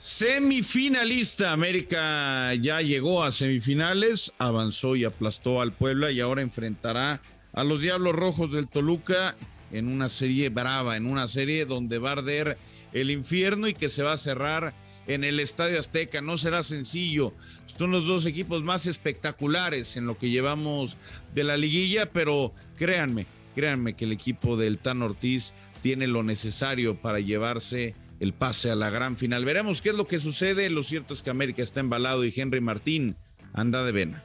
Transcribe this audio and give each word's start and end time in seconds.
Semifinalista, 0.00 1.52
América 1.52 2.54
ya 2.54 2.80
llegó 2.80 3.24
a 3.24 3.32
semifinales, 3.32 4.32
avanzó 4.38 4.94
y 4.94 5.04
aplastó 5.04 5.60
al 5.60 5.72
Puebla 5.72 6.12
y 6.12 6.20
ahora 6.20 6.40
enfrentará 6.40 7.20
a 7.52 7.64
los 7.64 7.82
Diablos 7.82 8.14
Rojos 8.14 8.52
del 8.52 8.68
Toluca 8.68 9.34
en 9.72 9.88
una 9.88 10.08
serie 10.08 10.50
brava, 10.50 10.96
en 10.96 11.04
una 11.04 11.26
serie 11.26 11.66
donde 11.66 11.98
va 11.98 12.10
a 12.10 12.12
arder 12.12 12.58
el 12.92 13.10
infierno 13.10 13.66
y 13.66 13.74
que 13.74 13.88
se 13.88 14.04
va 14.04 14.12
a 14.12 14.18
cerrar 14.18 14.72
en 15.08 15.24
el 15.24 15.40
Estadio 15.40 15.80
Azteca. 15.80 16.22
No 16.22 16.38
será 16.38 16.62
sencillo. 16.62 17.32
Son 17.66 17.90
los 17.90 18.06
dos 18.06 18.24
equipos 18.24 18.62
más 18.62 18.86
espectaculares 18.86 19.96
en 19.96 20.06
lo 20.06 20.16
que 20.16 20.30
llevamos 20.30 20.96
de 21.34 21.42
la 21.42 21.56
liguilla, 21.56 22.08
pero 22.08 22.52
créanme, 22.76 23.26
créanme 23.56 23.94
que 23.94 24.04
el 24.04 24.12
equipo 24.12 24.56
del 24.56 24.78
Tan 24.78 25.02
Ortiz 25.02 25.54
tiene 25.82 26.06
lo 26.06 26.22
necesario 26.22 27.00
para 27.00 27.18
llevarse 27.18 27.96
el 28.20 28.32
pase 28.32 28.70
a 28.70 28.76
la 28.76 28.90
gran 28.90 29.16
final. 29.16 29.44
Veremos 29.44 29.82
qué 29.82 29.90
es 29.90 29.94
lo 29.94 30.06
que 30.06 30.18
sucede. 30.18 30.70
Lo 30.70 30.82
cierto 30.82 31.14
es 31.14 31.22
que 31.22 31.30
América 31.30 31.62
está 31.62 31.80
embalado 31.80 32.24
y 32.24 32.32
Henry 32.34 32.60
Martín 32.60 33.16
anda 33.52 33.84
de 33.84 33.92
vena. 33.92 34.24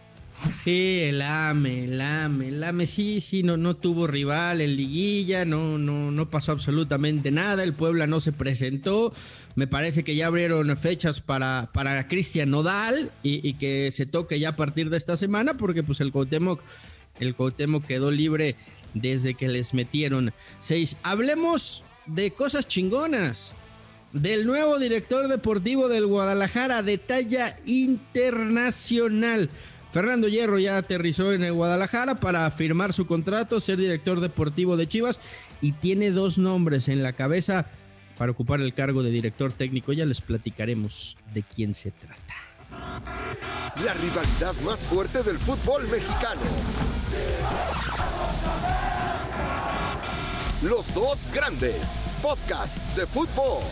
Sí, 0.64 1.00
el 1.04 1.22
AME, 1.22 1.86
el 1.86 2.02
AME, 2.02 2.50
el 2.50 2.64
AME, 2.64 2.86
sí, 2.86 3.22
sí, 3.22 3.44
no, 3.44 3.56
no 3.56 3.76
tuvo 3.76 4.08
rival 4.08 4.60
en 4.60 4.76
liguilla, 4.76 5.46
no, 5.46 5.78
no, 5.78 6.12
no 6.12 6.30
pasó 6.30 6.52
absolutamente 6.52 7.32
nada, 7.32 7.64
el 7.64 7.74
Puebla 7.74 8.08
no 8.08 8.20
se 8.20 8.34
presentó, 8.34 9.14
me 9.56 9.68
parece 9.68 10.04
que 10.04 10.16
ya 10.16 10.28
abrieron 10.28 10.76
fechas 10.76 11.22
para, 11.22 11.70
para 11.73 12.08
Cristian 12.08 12.50
Nodal 12.50 13.12
y, 13.22 13.54
que 13.54 13.90
se 13.92 14.06
toque 14.06 14.40
ya 14.40 14.50
a 14.50 14.56
partir 14.56 14.90
de 14.90 14.98
esta 14.98 15.16
semana, 15.16 15.56
porque 15.56 15.84
pues 15.84 16.02
el 16.02 16.12
Cuauhtémoc, 16.12 16.62
el 17.20 17.36
Cuauhtémoc 17.36 17.86
quedó 17.86 18.12
libre 18.12 18.56
desde 18.94 19.36
que 19.36 19.48
les 19.48 19.73
metieron 19.73 20.34
seis. 20.60 20.98
Hablemos 21.04 21.84
de 22.06 22.32
cosas 22.32 22.68
chingonas, 22.68 23.56
del 24.13 24.45
nuevo 24.45 24.80
director 24.80 25.27
deportivo 25.27 25.90
del 25.90 26.05
Guadalajara 26.05 26.84
de 26.84 26.98
talla 26.99 27.58
internacional. 27.66 29.50
Fernando 29.92 30.28
Hierro 30.28 30.58
ya 30.59 30.78
aterrizó 30.78 31.33
en 31.33 31.44
el 31.44 31.53
Guadalajara 31.53 32.16
para 32.16 32.50
firmar 32.52 32.94
su 32.94 33.05
contrato, 33.05 33.59
ser 33.59 33.80
director 33.80 34.22
deportivo 34.22 34.78
de 34.78 34.88
Chivas 34.88 35.20
y 35.61 35.73
tiene 35.73 36.11
dos 36.11 36.38
nombres 36.38 36.88
en 36.88 37.03
la 37.03 37.14
cabeza 37.14 37.67
para 38.17 38.31
ocupar 38.31 38.61
el 38.61 38.73
cargo 38.73 39.03
de 39.03 39.11
director 39.11 39.52
técnico. 39.53 39.94
Ya 39.94 40.05
les 40.05 40.22
platicaremos 40.22 41.17
de 41.33 41.44
quién 41.44 41.73
se 41.73 41.92
trata. 41.92 42.33
La 43.83 43.94
rivalidad 43.95 44.55
más 44.64 44.86
fuerte 44.88 45.22
del 45.23 45.38
fútbol 45.38 45.88
mexicano. 45.88 46.42
Los 50.64 50.94
dos 50.94 51.27
grandes, 51.33 52.00
podcast 52.22 52.83
de 52.95 53.05
fútbol. 53.05 53.64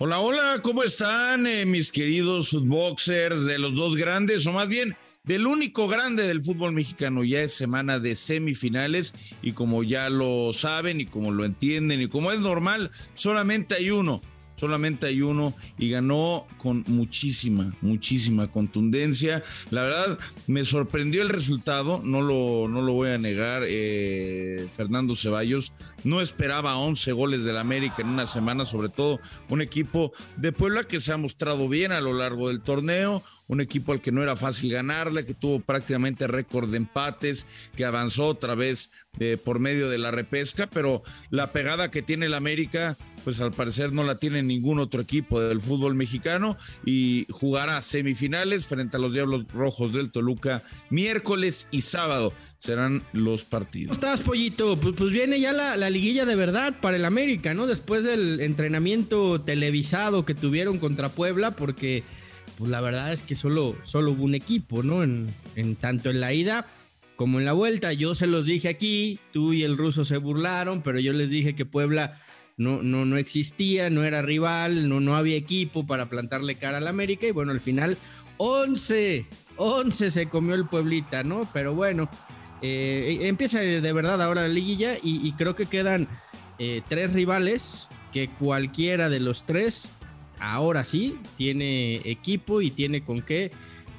Hola, 0.00 0.20
hola, 0.20 0.60
¿cómo 0.62 0.84
están 0.84 1.44
eh, 1.48 1.66
mis 1.66 1.90
queridos 1.90 2.52
boxers 2.64 3.46
de 3.46 3.58
los 3.58 3.74
dos 3.74 3.96
grandes, 3.96 4.46
o 4.46 4.52
más 4.52 4.68
bien 4.68 4.94
del 5.24 5.44
único 5.44 5.88
grande 5.88 6.24
del 6.24 6.40
fútbol 6.40 6.70
mexicano? 6.70 7.24
Ya 7.24 7.42
es 7.42 7.54
semana 7.54 7.98
de 7.98 8.14
semifinales 8.14 9.12
y 9.42 9.54
como 9.54 9.82
ya 9.82 10.08
lo 10.08 10.52
saben 10.52 11.00
y 11.00 11.06
como 11.06 11.32
lo 11.32 11.44
entienden 11.44 12.00
y 12.00 12.06
como 12.06 12.30
es 12.30 12.38
normal, 12.38 12.92
solamente 13.16 13.74
hay 13.74 13.90
uno 13.90 14.22
solamente 14.58 15.06
hay 15.06 15.22
uno 15.22 15.54
y 15.78 15.90
ganó 15.90 16.46
con 16.58 16.84
muchísima, 16.88 17.74
muchísima 17.80 18.50
contundencia. 18.50 19.42
La 19.70 19.82
verdad, 19.82 20.18
me 20.46 20.64
sorprendió 20.64 21.22
el 21.22 21.28
resultado, 21.28 22.02
no 22.04 22.20
lo, 22.20 22.68
no 22.68 22.82
lo 22.82 22.92
voy 22.92 23.10
a 23.10 23.18
negar, 23.18 23.62
eh, 23.66 24.68
Fernando 24.72 25.14
Ceballos. 25.14 25.72
No 26.04 26.20
esperaba 26.20 26.76
11 26.76 27.12
goles 27.12 27.44
del 27.44 27.58
América 27.58 27.96
en 28.02 28.08
una 28.08 28.26
semana, 28.26 28.66
sobre 28.66 28.88
todo 28.88 29.20
un 29.48 29.60
equipo 29.60 30.12
de 30.36 30.52
Puebla 30.52 30.84
que 30.84 31.00
se 31.00 31.12
ha 31.12 31.16
mostrado 31.16 31.68
bien 31.68 31.92
a 31.92 32.00
lo 32.00 32.12
largo 32.12 32.48
del 32.48 32.60
torneo, 32.60 33.22
un 33.48 33.60
equipo 33.60 33.92
al 33.92 34.00
que 34.00 34.12
no 34.12 34.22
era 34.22 34.36
fácil 34.36 34.72
ganarle, 34.72 35.26
que 35.26 35.34
tuvo 35.34 35.60
prácticamente 35.60 36.26
récord 36.26 36.70
de 36.70 36.76
empates, 36.76 37.46
que 37.74 37.84
avanzó 37.84 38.26
otra 38.26 38.54
vez 38.54 38.90
eh, 39.18 39.36
por 39.42 39.58
medio 39.58 39.88
de 39.88 39.98
la 39.98 40.10
repesca, 40.10 40.68
pero 40.68 41.02
la 41.30 41.50
pegada 41.50 41.90
que 41.90 42.02
tiene 42.02 42.26
el 42.26 42.34
América, 42.34 42.96
pues 43.24 43.40
al 43.40 43.52
parecer 43.52 43.92
no 43.92 44.04
la 44.04 44.16
tiene 44.16 44.42
ningún 44.42 44.78
otro 44.78 45.00
equipo 45.00 45.40
del 45.40 45.60
fútbol 45.60 45.94
mexicano 45.94 46.56
y 46.84 47.26
jugará 47.30 47.80
semifinales 47.82 48.66
frente 48.66 48.96
a 48.96 49.00
los 49.00 49.12
Diablos 49.12 49.46
Rojos 49.52 49.92
del 49.92 50.10
Toluca 50.10 50.62
miércoles 50.90 51.68
y 51.70 51.80
sábado 51.80 52.32
serán 52.58 53.02
los 53.12 53.44
partidos. 53.44 53.96
¿Cómo 53.96 54.12
estás, 54.12 54.24
Pollito? 54.24 54.78
Pues, 54.78 54.94
pues 54.96 55.10
viene 55.10 55.40
ya 55.40 55.52
la, 55.52 55.76
la, 55.76 55.90
liguilla 55.90 56.24
de 56.26 56.36
verdad 56.36 56.74
para 56.80 56.96
el 56.96 57.04
América, 57.04 57.54
¿no? 57.54 57.66
Después 57.66 58.04
del 58.04 58.40
entrenamiento 58.40 59.40
televisado 59.40 60.24
que 60.24 60.34
tuvieron 60.34 60.78
contra 60.78 61.08
Puebla, 61.08 61.52
porque 61.52 62.04
pues 62.58 62.70
la 62.70 62.80
verdad 62.80 63.12
es 63.12 63.22
que 63.22 63.36
solo, 63.36 63.76
solo 63.84 64.10
hubo 64.10 64.24
un 64.24 64.34
equipo, 64.34 64.82
¿no? 64.82 65.04
En, 65.04 65.32
en, 65.54 65.76
tanto 65.76 66.10
en 66.10 66.20
la 66.20 66.32
ida 66.34 66.66
como 67.14 67.38
en 67.38 67.44
la 67.44 67.52
vuelta. 67.52 67.92
Yo 67.92 68.16
se 68.16 68.26
los 68.26 68.46
dije 68.46 68.68
aquí, 68.68 69.20
tú 69.32 69.52
y 69.52 69.62
el 69.62 69.76
ruso 69.76 70.04
se 70.04 70.16
burlaron, 70.18 70.82
pero 70.82 70.98
yo 70.98 71.12
les 71.12 71.30
dije 71.30 71.54
que 71.54 71.64
Puebla 71.64 72.18
no, 72.56 72.82
no, 72.82 73.04
no 73.04 73.16
existía, 73.16 73.88
no 73.88 74.02
era 74.02 74.20
rival, 74.20 74.88
no, 74.88 75.00
no 75.00 75.16
había 75.16 75.36
equipo 75.36 75.86
para 75.86 76.10
plantarle 76.10 76.56
cara 76.56 76.78
al 76.78 76.88
América 76.88 77.26
y 77.26 77.30
bueno, 77.30 77.52
al 77.52 77.60
final 77.60 77.96
11, 78.38 79.24
11 79.56 80.10
se 80.10 80.28
comió 80.28 80.56
el 80.56 80.66
Pueblita, 80.66 81.22
¿no? 81.22 81.48
Pero 81.52 81.74
bueno, 81.74 82.10
eh, 82.60 83.18
empieza 83.22 83.60
de 83.60 83.92
verdad 83.92 84.20
ahora 84.20 84.42
la 84.42 84.48
liguilla 84.48 84.96
y, 85.00 85.32
creo 85.32 85.54
que 85.54 85.66
quedan 85.66 86.08
eh, 86.58 86.82
tres 86.88 87.12
rivales 87.12 87.88
que 88.12 88.28
cualquiera 88.28 89.08
de 89.08 89.20
los 89.20 89.44
tres 89.46 89.90
ahora 90.40 90.84
sí 90.84 91.18
tiene 91.36 91.96
equipo 92.04 92.60
y 92.60 92.70
tiene 92.70 93.02
con 93.02 93.22
qué 93.22 93.50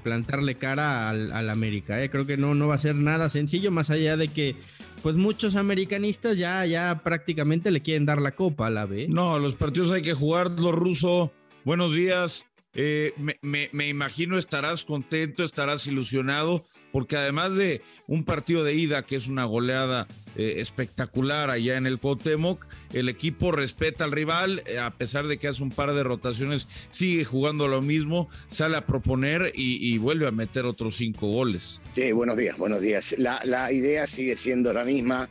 plantarle 0.03 0.55
cara 0.55 1.09
al, 1.09 1.49
América. 1.49 2.01
¿eh? 2.01 2.09
Creo 2.09 2.25
que 2.25 2.37
no, 2.37 2.55
no 2.55 2.67
va 2.67 2.75
a 2.75 2.79
ser 2.79 2.95
nada 2.95 3.29
sencillo, 3.29 3.71
más 3.71 3.89
allá 3.89 4.17
de 4.17 4.29
que 4.29 4.55
pues 5.01 5.15
muchos 5.15 5.55
americanistas 5.55 6.37
ya, 6.37 6.65
ya 6.65 7.01
prácticamente 7.03 7.71
le 7.71 7.81
quieren 7.81 8.05
dar 8.05 8.21
la 8.21 8.31
copa 8.31 8.67
a 8.67 8.69
la 8.69 8.85
B. 8.85 9.07
No, 9.09 9.39
los 9.39 9.55
partidos 9.55 9.91
hay 9.91 10.01
que 10.01 10.13
jugar, 10.13 10.51
los 10.51 10.73
rusos. 10.73 11.31
Buenos 11.63 11.93
días. 11.93 12.48
Eh, 12.75 13.13
me, 13.41 13.87
imagino 13.87 14.37
estarás 14.37 14.85
contento, 14.85 15.43
estarás 15.43 15.87
ilusionado, 15.87 16.63
porque 16.91 17.17
además 17.17 17.55
de 17.55 17.81
un 18.07 18.23
partido 18.23 18.63
de 18.63 18.75
ida 18.75 19.03
que 19.03 19.15
es 19.15 19.27
una 19.27 19.45
goleada 19.45 20.07
eh, 20.35 20.55
espectacular 20.57 21.49
allá 21.49 21.77
en 21.77 21.87
el 21.87 21.99
Cuauhtémoc, 21.99 22.67
el 22.93 23.09
equipo 23.09 23.51
respeta 23.51 24.03
al 24.03 24.11
rival, 24.11 24.61
eh, 24.67 24.77
a 24.77 24.91
pesar 24.91 25.27
de 25.27 25.39
que 25.39 25.47
hace 25.47 25.63
un 25.63 25.71
par 25.71 25.93
de 25.93 26.03
rotaciones, 26.03 26.67
sigue 26.89 27.25
jugando 27.25 27.67
lo 27.67 27.81
mismo, 27.81 28.29
sale 28.49 28.77
a 28.77 28.85
proponer 28.85 29.51
y, 29.55 29.97
vuelve 29.97 30.27
a 30.27 30.31
meter 30.31 30.65
otros 30.65 30.95
cinco 30.95 31.27
goles. 31.27 31.81
Sí, 31.93 32.11
buenos 32.11 32.37
días, 32.37 32.57
buenos 32.57 32.81
días. 32.81 33.15
La, 33.17 33.71
idea 33.71 34.05
sigue 34.05 34.37
siendo 34.37 34.71
la 34.73 34.85
misma, 34.85 35.27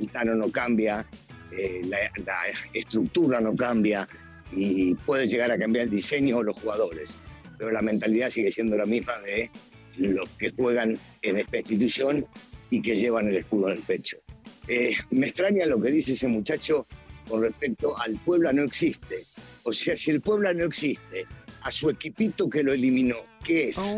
el 0.00 0.08
Tano 0.08 0.34
no 0.34 0.50
cambia, 0.50 1.06
la 1.84 1.98
estructura 2.72 3.40
no 3.40 3.54
cambia 3.54 4.08
y 4.52 4.94
puede 4.94 5.28
llegar 5.28 5.50
a 5.52 5.58
cambiar 5.58 5.84
el 5.84 5.90
diseño 5.90 6.38
o 6.38 6.42
los 6.42 6.56
jugadores, 6.58 7.16
pero 7.56 7.70
la 7.70 7.82
mentalidad 7.82 8.30
sigue 8.30 8.50
siendo 8.50 8.76
la 8.76 8.86
misma 8.86 9.18
de 9.20 9.50
los 9.96 10.28
que 10.30 10.50
juegan 10.50 10.98
en 11.22 11.36
esta 11.38 11.58
institución 11.58 12.26
y 12.70 12.80
que 12.82 12.96
llevan 12.96 13.28
el 13.28 13.36
escudo 13.36 13.70
en 13.70 13.78
el 13.78 13.82
pecho. 13.82 14.18
Eh, 14.66 14.94
me 15.10 15.26
extraña 15.26 15.66
lo 15.66 15.80
que 15.80 15.90
dice 15.90 16.12
ese 16.12 16.28
muchacho 16.28 16.86
con 17.28 17.42
respecto 17.42 17.98
al 17.98 18.14
Puebla 18.16 18.52
no 18.52 18.62
existe. 18.62 19.26
O 19.62 19.72
sea, 19.72 19.96
si 19.96 20.10
el 20.10 20.20
Puebla 20.20 20.52
no 20.52 20.64
existe, 20.64 21.26
a 21.62 21.70
su 21.70 21.90
equipito 21.90 22.48
que 22.48 22.62
lo 22.62 22.72
eliminó, 22.72 23.16
¿qué 23.44 23.70
es? 23.70 23.96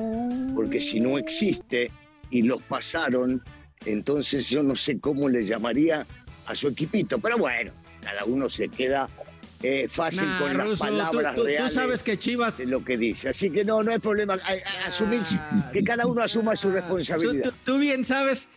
Porque 0.55 0.81
si 0.81 1.01
no 1.01 1.19
existe 1.19 1.91
y 2.31 2.43
los 2.43 2.63
pasaron, 2.63 3.43
entonces 3.85 4.49
yo 4.49 4.63
no 4.63 4.75
sé 4.77 4.99
cómo 4.99 5.29
le 5.29 5.45
llamaría 5.45 6.07
a 6.47 6.55
su 6.57 6.69
equipito. 6.69 7.19
Pero 7.19 7.39
bueno, 7.39 7.73
cada 8.01 8.25
uno 8.25 8.49
se 8.49 8.69
queda 8.69 9.09
eh, 9.63 9.89
fácil 9.89 10.27
con 10.39 10.57
las 10.57 10.79
palabras 10.79 11.37
reales. 11.37 11.73
Tú 11.73 11.81
sabes 11.81 12.03
que 12.03 12.17
Chivas. 12.17 12.59
De 12.59 12.67
lo 12.67 12.85
que 12.85 12.97
dice. 12.97 13.29
Así 13.29 13.51
que 13.51 13.65
no, 13.65 13.83
no 13.83 13.93
hay 13.93 13.99
problema. 13.99 14.39
Asumir, 14.87 15.21
que 15.73 15.85
cada 15.85 16.07
uno 16.07 16.23
asuma 16.23 16.57
su 16.57 16.71
responsabilidad. 16.71 17.53
Tú, 17.65 17.79
bien 17.79 18.05
sabes. 18.05 18.49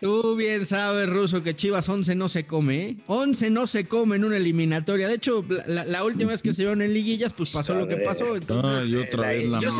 Tú 0.00 0.34
bien 0.34 0.66
sabes, 0.66 1.08
Ruso, 1.08 1.42
que 1.44 1.54
Chivas 1.54 1.88
11 1.88 2.16
no 2.16 2.28
se 2.28 2.44
come, 2.44 2.84
¿eh? 2.84 2.96
11 3.06 3.50
no 3.50 3.66
se 3.66 3.86
come 3.86 4.16
en 4.16 4.24
una 4.24 4.36
eliminatoria. 4.36 5.06
De 5.06 5.14
hecho, 5.14 5.44
la, 5.66 6.04
última 6.04 6.32
vez 6.32 6.42
que 6.42 6.52
se 6.52 6.62
vieron 6.62 6.82
en 6.82 6.92
liguillas, 6.92 7.32
pues 7.32 7.52
pasó 7.52 7.74
lo 7.74 7.86
que 7.86 7.96
pasó. 7.98 8.36
Entonces, 8.36 8.90
yo 8.90 9.02
otra 9.02 9.28
vez 9.28 9.48
la, 9.48 9.60
yo, 9.60 9.70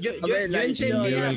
yo, 0.00 0.34
entendía, 0.34 1.30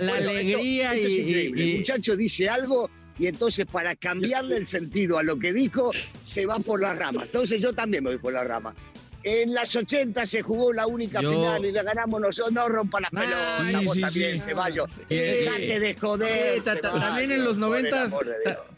la, 0.00 0.14
alegría 0.14 0.96
y, 0.96 1.52
El 1.56 1.78
muchacho 1.78 2.16
dice 2.16 2.48
algo 2.48 2.88
y 3.18 3.26
entonces 3.26 3.66
para 3.66 3.94
cambiarle 3.96 4.56
el 4.56 4.66
sentido 4.66 5.18
a 5.18 5.22
lo 5.22 5.38
que 5.38 5.52
dijo, 5.52 5.90
se 6.22 6.46
va 6.46 6.58
por 6.58 6.80
la 6.80 6.94
rama. 6.94 7.22
Entonces 7.24 7.60
yo 7.62 7.72
también 7.72 8.04
me 8.04 8.10
voy 8.10 8.18
por 8.18 8.32
la 8.32 8.44
rama. 8.44 8.74
En 9.22 9.54
las 9.54 9.74
80 9.74 10.26
se 10.26 10.42
jugó 10.42 10.70
la 10.74 10.86
única 10.86 11.20
final 11.20 11.64
y 11.64 11.72
la 11.72 11.82
ganamos 11.82 12.20
nosotros. 12.20 12.52
No 12.52 12.68
rompa 12.68 13.00
las 13.00 13.10
pelotas, 13.10 13.92
sí, 13.94 14.00
también, 14.02 14.40
Ceballos. 14.40 14.90
Eh, 15.08 15.78
de 15.80 15.94
joder. 15.98 16.62
también 16.62 17.32
en 17.32 17.42
los 17.44 17.56
90 17.56 18.10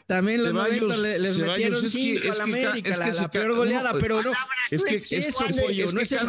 También 0.07 0.45
los 0.45 0.53
Ceballos, 0.53 0.81
90 0.83 0.97
le- 1.03 1.19
les 1.19 1.35
Ceballos, 1.35 1.57
metieron 1.57 1.77
es 1.85 1.93
que- 1.93 1.99
5 1.99 2.25
es 2.25 2.31
a 2.31 2.39
la 2.39 2.45
América, 2.45 2.89
es 2.91 3.01
que 3.01 3.05
la, 3.07 3.13
la 3.13 3.23
ca- 3.23 3.31
peor 3.33 3.49
no, 3.49 3.57
goleada, 3.57 3.93
pero 3.99 4.23
no. 4.23 4.31
Es 4.71 4.85
que, 4.85 4.95
es 4.95 5.13
es 5.13 5.27
eso, 5.29 5.45
pollo, 5.47 5.85
es 5.85 5.95
no 5.95 6.01
es 6.01 6.13
eso. 6.13 6.27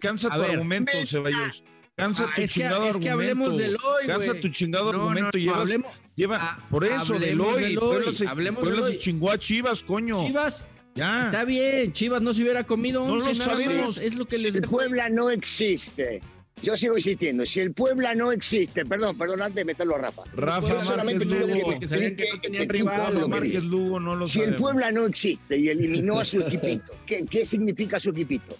cansa, 0.00 0.28
tu 0.30 0.42
argumento, 0.42 0.92
Ceballos. 1.06 1.62
Cansa 1.94 2.26
tu 2.34 2.42
chingado 2.46 2.84
es 2.88 2.96
que 2.96 3.10
argumento. 3.10 3.12
hablemos 3.44 3.58
del 3.58 3.76
hoy, 3.84 4.06
Cansa 4.06 4.32
tu 4.40 4.48
chingado 4.48 4.92
No, 4.92 4.92
no, 4.92 4.98
argumento. 5.10 5.30
no, 5.36 5.38
llevas, 5.44 5.60
hablemos- 5.60 5.94
lleva, 6.18 6.38
ah, 6.40 6.58
por 6.68 6.84
eso, 6.84 7.14
del 7.14 7.40
hablemos 7.40 7.80
Puebla 7.80 8.06
hoy, 8.08 8.14
se, 8.14 8.26
hablemos 8.26 8.62
Puebla 8.62 8.82
se 8.82 8.88
hoy. 8.90 8.98
chingó 8.98 9.30
a 9.30 9.38
Chivas, 9.38 9.82
coño. 9.84 10.26
Chivas, 10.26 10.66
ya. 10.94 11.26
está 11.26 11.44
bien, 11.44 11.92
Chivas 11.92 12.20
no 12.20 12.34
se 12.34 12.42
hubiera 12.42 12.64
comido 12.64 13.06
No 13.06 13.14
11 13.14 13.34
lo 13.34 13.44
sabemos. 13.44 13.96
es 13.98 14.14
lo 14.16 14.26
que 14.26 14.36
Si 14.36 14.42
les 14.42 14.54
el 14.56 14.60
dejó. 14.62 14.76
Puebla 14.76 15.08
no 15.08 15.30
existe. 15.30 16.20
Yo 16.60 16.76
sigo 16.76 16.96
insistiendo, 16.96 17.46
si 17.46 17.60
el 17.60 17.72
Puebla 17.72 18.16
no 18.16 18.32
existe, 18.32 18.84
perdón, 18.84 19.16
perdón, 19.16 19.42
antes 19.42 19.54
de 19.54 19.64
meterlo 19.64 19.94
a 19.94 19.98
Rafa. 19.98 20.24
Rafa 20.34 20.60
Márquez 20.66 20.86
solamente 20.88 21.28
que 21.28 21.34
Lugo. 21.38 21.46
me 21.54 21.60
Porque 21.62 21.86
sabían 21.88 22.16
que 22.16 22.24
no 22.50 22.58
este 22.58 22.72
rival, 22.72 22.96
Rafa 22.96 23.20
que 23.20 23.28
Márquez. 23.28 23.62
Lugo 23.64 24.00
no 24.00 24.16
lo 24.16 24.26
Si 24.26 24.40
el 24.40 24.46
sabemos. 24.46 24.60
Puebla 24.62 24.90
no 24.90 25.06
existe 25.06 25.56
y 25.56 25.68
eliminó 25.68 26.18
a 26.18 26.24
su 26.24 26.40
equipito, 26.40 26.94
¿qué, 27.06 27.24
qué 27.30 27.46
significa 27.46 28.00
su 28.00 28.10
equipito? 28.10 28.56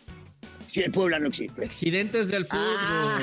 Si 0.68 0.80
el 0.82 0.92
Puebla 0.92 1.18
no 1.18 1.28
existe. 1.28 1.64
Accidentes 1.64 2.28
del 2.28 2.44
fútbol. 2.44 2.62
Ah. 2.62 3.18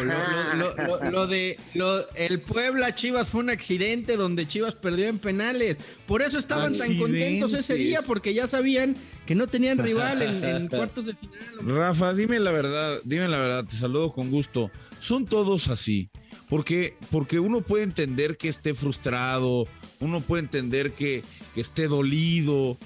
Lo, 0.58 0.76
lo- 0.76 1.00
lo- 1.00 1.12
lo 1.12 1.28
de 1.28 1.58
lo- 1.76 2.10
el 2.16 2.42
Puebla 2.42 2.94
Chivas 2.96 3.30
fue 3.30 3.42
un 3.42 3.50
accidente 3.52 4.18
donde 4.18 4.48
Chivas 4.48 4.74
perdió 4.76 5.08
en 5.08 5.20
penales. 5.20 5.78
Por 6.08 6.22
eso 6.24 6.38
estaban 6.40 6.76
tan 6.78 6.98
contentos 6.98 7.54
ese 7.54 7.76
día, 7.76 8.02
porque 8.02 8.34
ya 8.34 8.48
sabían 8.48 8.96
que 9.28 9.36
no 9.36 9.46
tenían 9.48 9.78
rival 9.78 10.22
en, 10.24 10.44
en 10.44 10.68
cuartos 10.70 11.06
de 11.06 11.16
final. 11.16 11.38
Rafa, 11.62 12.14
dime 12.14 12.40
la 12.40 12.52
verdad, 12.52 13.00
dime 13.04 13.28
la 13.28 13.38
verdad, 13.40 13.64
te 13.66 13.76
saludo 13.76 14.12
con 14.12 14.32
gusto. 14.32 14.72
Son 15.00 15.26
todos 15.26 15.68
así. 15.70 16.10
Porque, 16.50 16.98
porque 17.12 17.40
uno 17.40 17.62
puede 17.62 17.84
entender 17.84 18.38
que 18.38 18.50
esté 18.50 18.74
frustrado, 18.76 19.68
uno 20.00 20.20
puede 20.22 20.44
entender 20.44 20.94
que, 20.94 21.24
que 21.54 21.62
esté 21.62 21.88
dolido, 21.88 22.78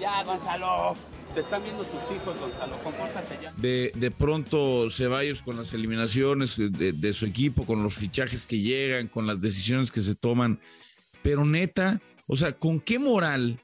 Ya, 0.00 0.22
Gonzalo. 0.24 0.94
Te 1.36 1.42
están 1.42 1.62
viendo 1.62 1.84
tus 1.84 2.00
hijos, 2.16 2.40
Gonzalo. 2.40 2.82
Compórtate 2.82 3.38
ya. 3.42 3.52
de, 3.58 4.10
pronto 4.10 4.90
Ceballos 4.90 5.42
con 5.42 5.58
las 5.58 5.74
eliminaciones 5.74 6.56
de, 6.56 7.12
su 7.12 7.26
equipo, 7.26 7.66
con 7.66 7.82
los 7.82 7.92
fichajes 7.92 8.46
que 8.46 8.58
llegan, 8.58 9.08
con 9.08 9.26
las 9.26 9.42
decisiones 9.42 9.92
que 9.92 10.00
se 10.00 10.14
toman. 10.14 10.58
Pero 11.20 11.44
neta, 11.44 12.00
o 12.26 12.38
sea, 12.38 12.52
¿con 12.52 12.80
qué 12.80 12.98
moral, 12.98 13.60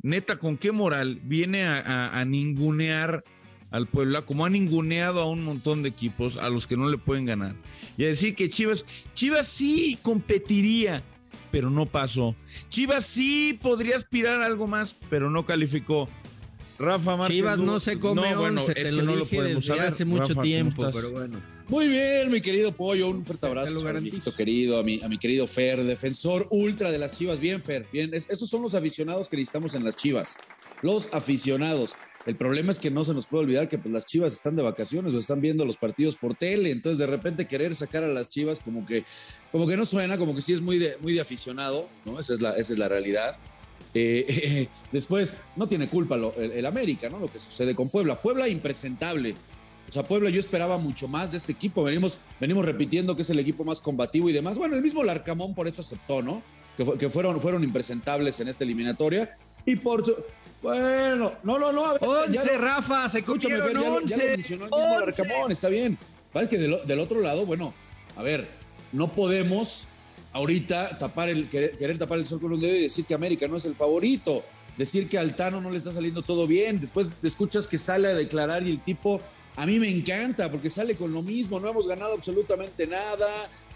neta, 0.00 0.38
con 0.38 0.56
qué 0.56 0.70
moral 0.70 1.18
viene 1.24 1.64
a 1.64 2.24
ningunear 2.24 3.24
al 3.72 3.88
Puebla, 3.88 4.22
como 4.22 4.46
ha 4.46 4.50
ninguneado 4.50 5.20
a 5.20 5.28
un 5.28 5.42
montón 5.42 5.82
de 5.82 5.88
equipos 5.88 6.36
a 6.36 6.48
los 6.50 6.68
que 6.68 6.76
no 6.76 6.88
le 6.88 6.98
pueden 6.98 7.26
ganar? 7.26 7.56
Y 7.96 8.04
a 8.04 8.06
decir 8.06 8.36
que 8.36 8.48
Chivas, 8.48 8.86
Chivas 9.14 9.48
sí 9.48 9.98
competiría, 10.02 11.02
pero 11.50 11.68
no 11.68 11.84
pasó. 11.84 12.36
Chivas 12.68 13.04
sí 13.06 13.58
podría 13.60 13.96
aspirar 13.96 14.40
a 14.40 14.46
algo 14.46 14.68
más, 14.68 14.96
pero 15.10 15.30
no 15.30 15.44
calificó. 15.44 16.08
Rafa 16.78 17.16
Márquez 17.16 17.36
Chivas 17.36 17.58
no 17.58 17.80
se 17.80 17.98
come 17.98 18.30
No, 18.30 18.40
bueno, 18.40 18.60
11, 18.60 18.72
es 18.72 18.76
te 18.78 18.84
que 18.84 18.92
lo 18.92 19.02
no 19.02 19.16
dije 19.16 19.36
podemos 19.36 19.62
desde 19.64 19.66
saber. 19.76 19.92
hace 19.92 20.04
mucho 20.04 20.20
Rafa, 20.22 20.34
¿cómo 20.34 20.42
tiempo, 20.44 20.90
pero 20.92 21.10
bueno. 21.10 21.40
Muy 21.68 21.88
bien, 21.88 22.30
mi 22.30 22.40
querido 22.40 22.72
Pollo, 22.72 23.08
un 23.08 23.26
fuerte 23.26 23.42
Te 23.42 23.46
abrazo, 23.48 23.72
lo 23.72 23.82
garantizo. 23.82 24.16
Saulito, 24.16 24.36
querido, 24.36 24.78
a 24.78 24.82
mi, 24.82 25.00
a 25.02 25.08
mi 25.08 25.18
querido 25.18 25.46
Fer, 25.46 25.82
defensor 25.84 26.46
ultra 26.50 26.90
de 26.90 26.98
las 26.98 27.12
Chivas. 27.18 27.40
Bien, 27.40 27.62
Fer, 27.62 27.86
bien. 27.92 28.14
Es- 28.14 28.30
esos 28.30 28.48
son 28.48 28.62
los 28.62 28.74
aficionados 28.74 29.28
que 29.28 29.36
necesitamos 29.36 29.74
en 29.74 29.84
las 29.84 29.96
Chivas. 29.96 30.38
Los 30.82 31.12
aficionados. 31.12 31.94
El 32.26 32.36
problema 32.36 32.70
es 32.72 32.78
que 32.78 32.90
no 32.90 33.04
se 33.04 33.14
nos 33.14 33.26
puede 33.26 33.44
olvidar 33.44 33.68
que 33.68 33.78
pues, 33.78 33.92
las 33.92 34.06
Chivas 34.06 34.32
están 34.32 34.54
de 34.56 34.62
vacaciones 34.62 35.12
o 35.14 35.18
están 35.18 35.40
viendo 35.40 35.64
los 35.64 35.76
partidos 35.76 36.16
por 36.16 36.34
tele. 36.34 36.70
Entonces, 36.70 36.98
de 36.98 37.06
repente, 37.06 37.46
querer 37.46 37.74
sacar 37.74 38.02
a 38.04 38.08
las 38.08 38.28
Chivas 38.28 38.60
como 38.60 38.86
que, 38.86 39.04
como 39.52 39.66
que 39.66 39.76
no 39.76 39.84
suena, 39.84 40.16
como 40.18 40.34
que 40.34 40.40
sí 40.42 40.52
es 40.54 40.60
muy 40.60 40.78
de, 40.78 40.96
muy 41.00 41.12
de 41.12 41.20
aficionado, 41.20 41.88
¿no? 42.06 42.18
Esa 42.20 42.34
es 42.34 42.40
la, 42.40 42.52
esa 42.56 42.72
es 42.72 42.78
la 42.78 42.88
realidad. 42.88 43.36
Eh, 43.94 44.68
después, 44.92 45.42
no 45.56 45.66
tiene 45.68 45.88
culpa 45.88 46.16
lo- 46.16 46.34
el, 46.36 46.52
el 46.52 46.66
América, 46.66 47.08
¿no? 47.08 47.18
Lo 47.18 47.30
que 47.30 47.38
sucede 47.38 47.74
con 47.74 47.88
Puebla. 47.88 48.20
Puebla 48.20 48.48
impresentable. 48.48 49.34
O 49.88 49.92
sea, 49.92 50.02
Puebla 50.02 50.28
yo 50.30 50.38
esperaba 50.40 50.76
mucho 50.78 51.08
más 51.08 51.30
de 51.30 51.38
este 51.38 51.52
equipo. 51.52 51.82
Venimos, 51.82 52.18
venimos 52.40 52.64
repitiendo 52.64 53.16
que 53.16 53.22
es 53.22 53.30
el 53.30 53.38
equipo 53.38 53.64
más 53.64 53.80
combativo 53.80 54.28
y 54.28 54.32
demás. 54.32 54.58
Bueno, 54.58 54.74
el 54.76 54.82
mismo 54.82 55.02
Larcamón 55.02 55.54
por 55.54 55.66
eso 55.66 55.80
aceptó, 55.80 56.20
¿no? 56.22 56.42
Que, 56.76 56.84
fue- 56.84 56.98
que 56.98 57.08
fueron, 57.08 57.40
fueron 57.40 57.64
impresentables 57.64 58.38
en 58.40 58.48
esta 58.48 58.64
eliminatoria. 58.64 59.36
Y 59.64 59.76
por 59.76 60.04
su... 60.04 60.14
Bueno, 60.62 61.34
no, 61.44 61.58
no, 61.58 61.70
no. 61.72 61.86
a 61.86 61.92
ver, 61.92 62.00
ya 62.32 62.42
11, 62.42 62.52
lo- 62.54 62.58
Rafa, 62.60 63.08
se 63.08 63.18
Escúchame, 63.18 63.56
Fer, 63.58 63.72
ya, 63.72 63.72
lo- 63.74 63.80
ya 63.82 63.88
lo 63.90 63.96
11. 63.96 64.26
mencionó 64.36 64.64
el 64.64 64.70
mismo 64.70 64.86
11. 64.86 65.22
Larcamón, 65.22 65.52
está 65.52 65.68
bien. 65.68 65.98
Vale, 66.34 66.48
que 66.48 66.58
del, 66.58 66.76
del 66.84 66.98
otro 66.98 67.20
lado, 67.20 67.46
bueno, 67.46 67.72
a 68.16 68.22
ver, 68.22 68.48
no 68.92 69.12
podemos 69.12 69.88
ahorita 70.32 70.98
tapar 70.98 71.28
el, 71.28 71.48
querer, 71.48 71.98
tapar 71.98 72.18
el 72.18 72.26
sol 72.26 72.40
con 72.40 72.52
un 72.52 72.60
dedo 72.60 72.76
y 72.76 72.82
decir 72.82 73.04
que 73.04 73.14
América 73.14 73.48
no 73.48 73.56
es 73.56 73.64
el 73.64 73.74
favorito, 73.74 74.44
decir 74.76 75.08
que 75.08 75.18
Altano 75.18 75.60
no 75.60 75.70
le 75.70 75.78
está 75.78 75.92
saliendo 75.92 76.22
todo 76.22 76.46
bien, 76.46 76.80
después 76.80 77.16
escuchas 77.22 77.66
que 77.66 77.78
sale 77.78 78.08
a 78.08 78.14
declarar 78.14 78.66
y 78.66 78.70
el 78.70 78.80
tipo, 78.80 79.20
a 79.56 79.66
mí 79.66 79.78
me 79.78 79.90
encanta 79.90 80.50
porque 80.50 80.70
sale 80.70 80.94
con 80.94 81.12
lo 81.12 81.22
mismo, 81.22 81.58
no 81.58 81.68
hemos 81.68 81.86
ganado 81.86 82.14
absolutamente 82.14 82.86
nada, 82.86 83.26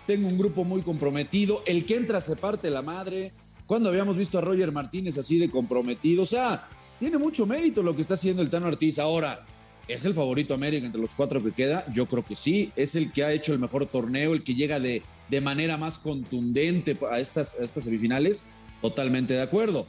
tengo 0.07 0.29
un 0.29 0.39
grupo 0.39 0.65
muy 0.65 0.83
comprometido, 0.83 1.63
el 1.67 1.85
que 1.85 1.97
entra 1.97 2.21
se 2.21 2.37
parte 2.37 2.71
la 2.71 2.83
madre, 2.83 3.33
cuando 3.67 3.89
habíamos 3.89 4.17
visto 4.17 4.39
a 4.39 4.43
Roger 4.43 4.73
Martínez 4.73 5.17
así 5.19 5.39
de 5.39 5.51
comprometido, 5.51 6.23
o 6.23 6.27
sea, 6.27 6.69
tiene 6.99 7.19
mucho 7.19 7.47
mérito 7.47 7.83
lo 7.83 7.97
que 7.97 8.03
está 8.03 8.15
haciendo 8.15 8.43
el 8.43 8.51
Tano 8.51 8.69
Ortiz 8.69 8.99
ahora. 8.99 9.45
¿Es 9.89 10.05
el 10.05 10.15
favorito 10.15 10.55
América 10.55 10.87
entre 10.87 11.01
los 11.01 11.17
cuatro 11.17 11.43
que 11.43 11.51
queda? 11.51 11.85
Yo 11.93 12.07
creo 12.07 12.25
que 12.25 12.37
sí. 12.37 12.71
Es 12.77 12.95
el 12.95 13.11
que 13.11 13.25
ha 13.25 13.33
hecho 13.33 13.53
el 13.53 13.59
mejor 13.59 13.87
torneo, 13.87 14.33
el 14.33 14.45
que 14.45 14.55
llega 14.55 14.79
de, 14.79 15.03
de 15.29 15.41
manera 15.41 15.77
más 15.77 15.99
contundente 15.99 16.97
a 17.11 17.21
estas, 17.21 17.59
estas 17.61 17.85
semifinales. 17.85 18.51
Totalmente 18.81 19.35
de 19.35 19.43
acuerdo. 19.43 19.87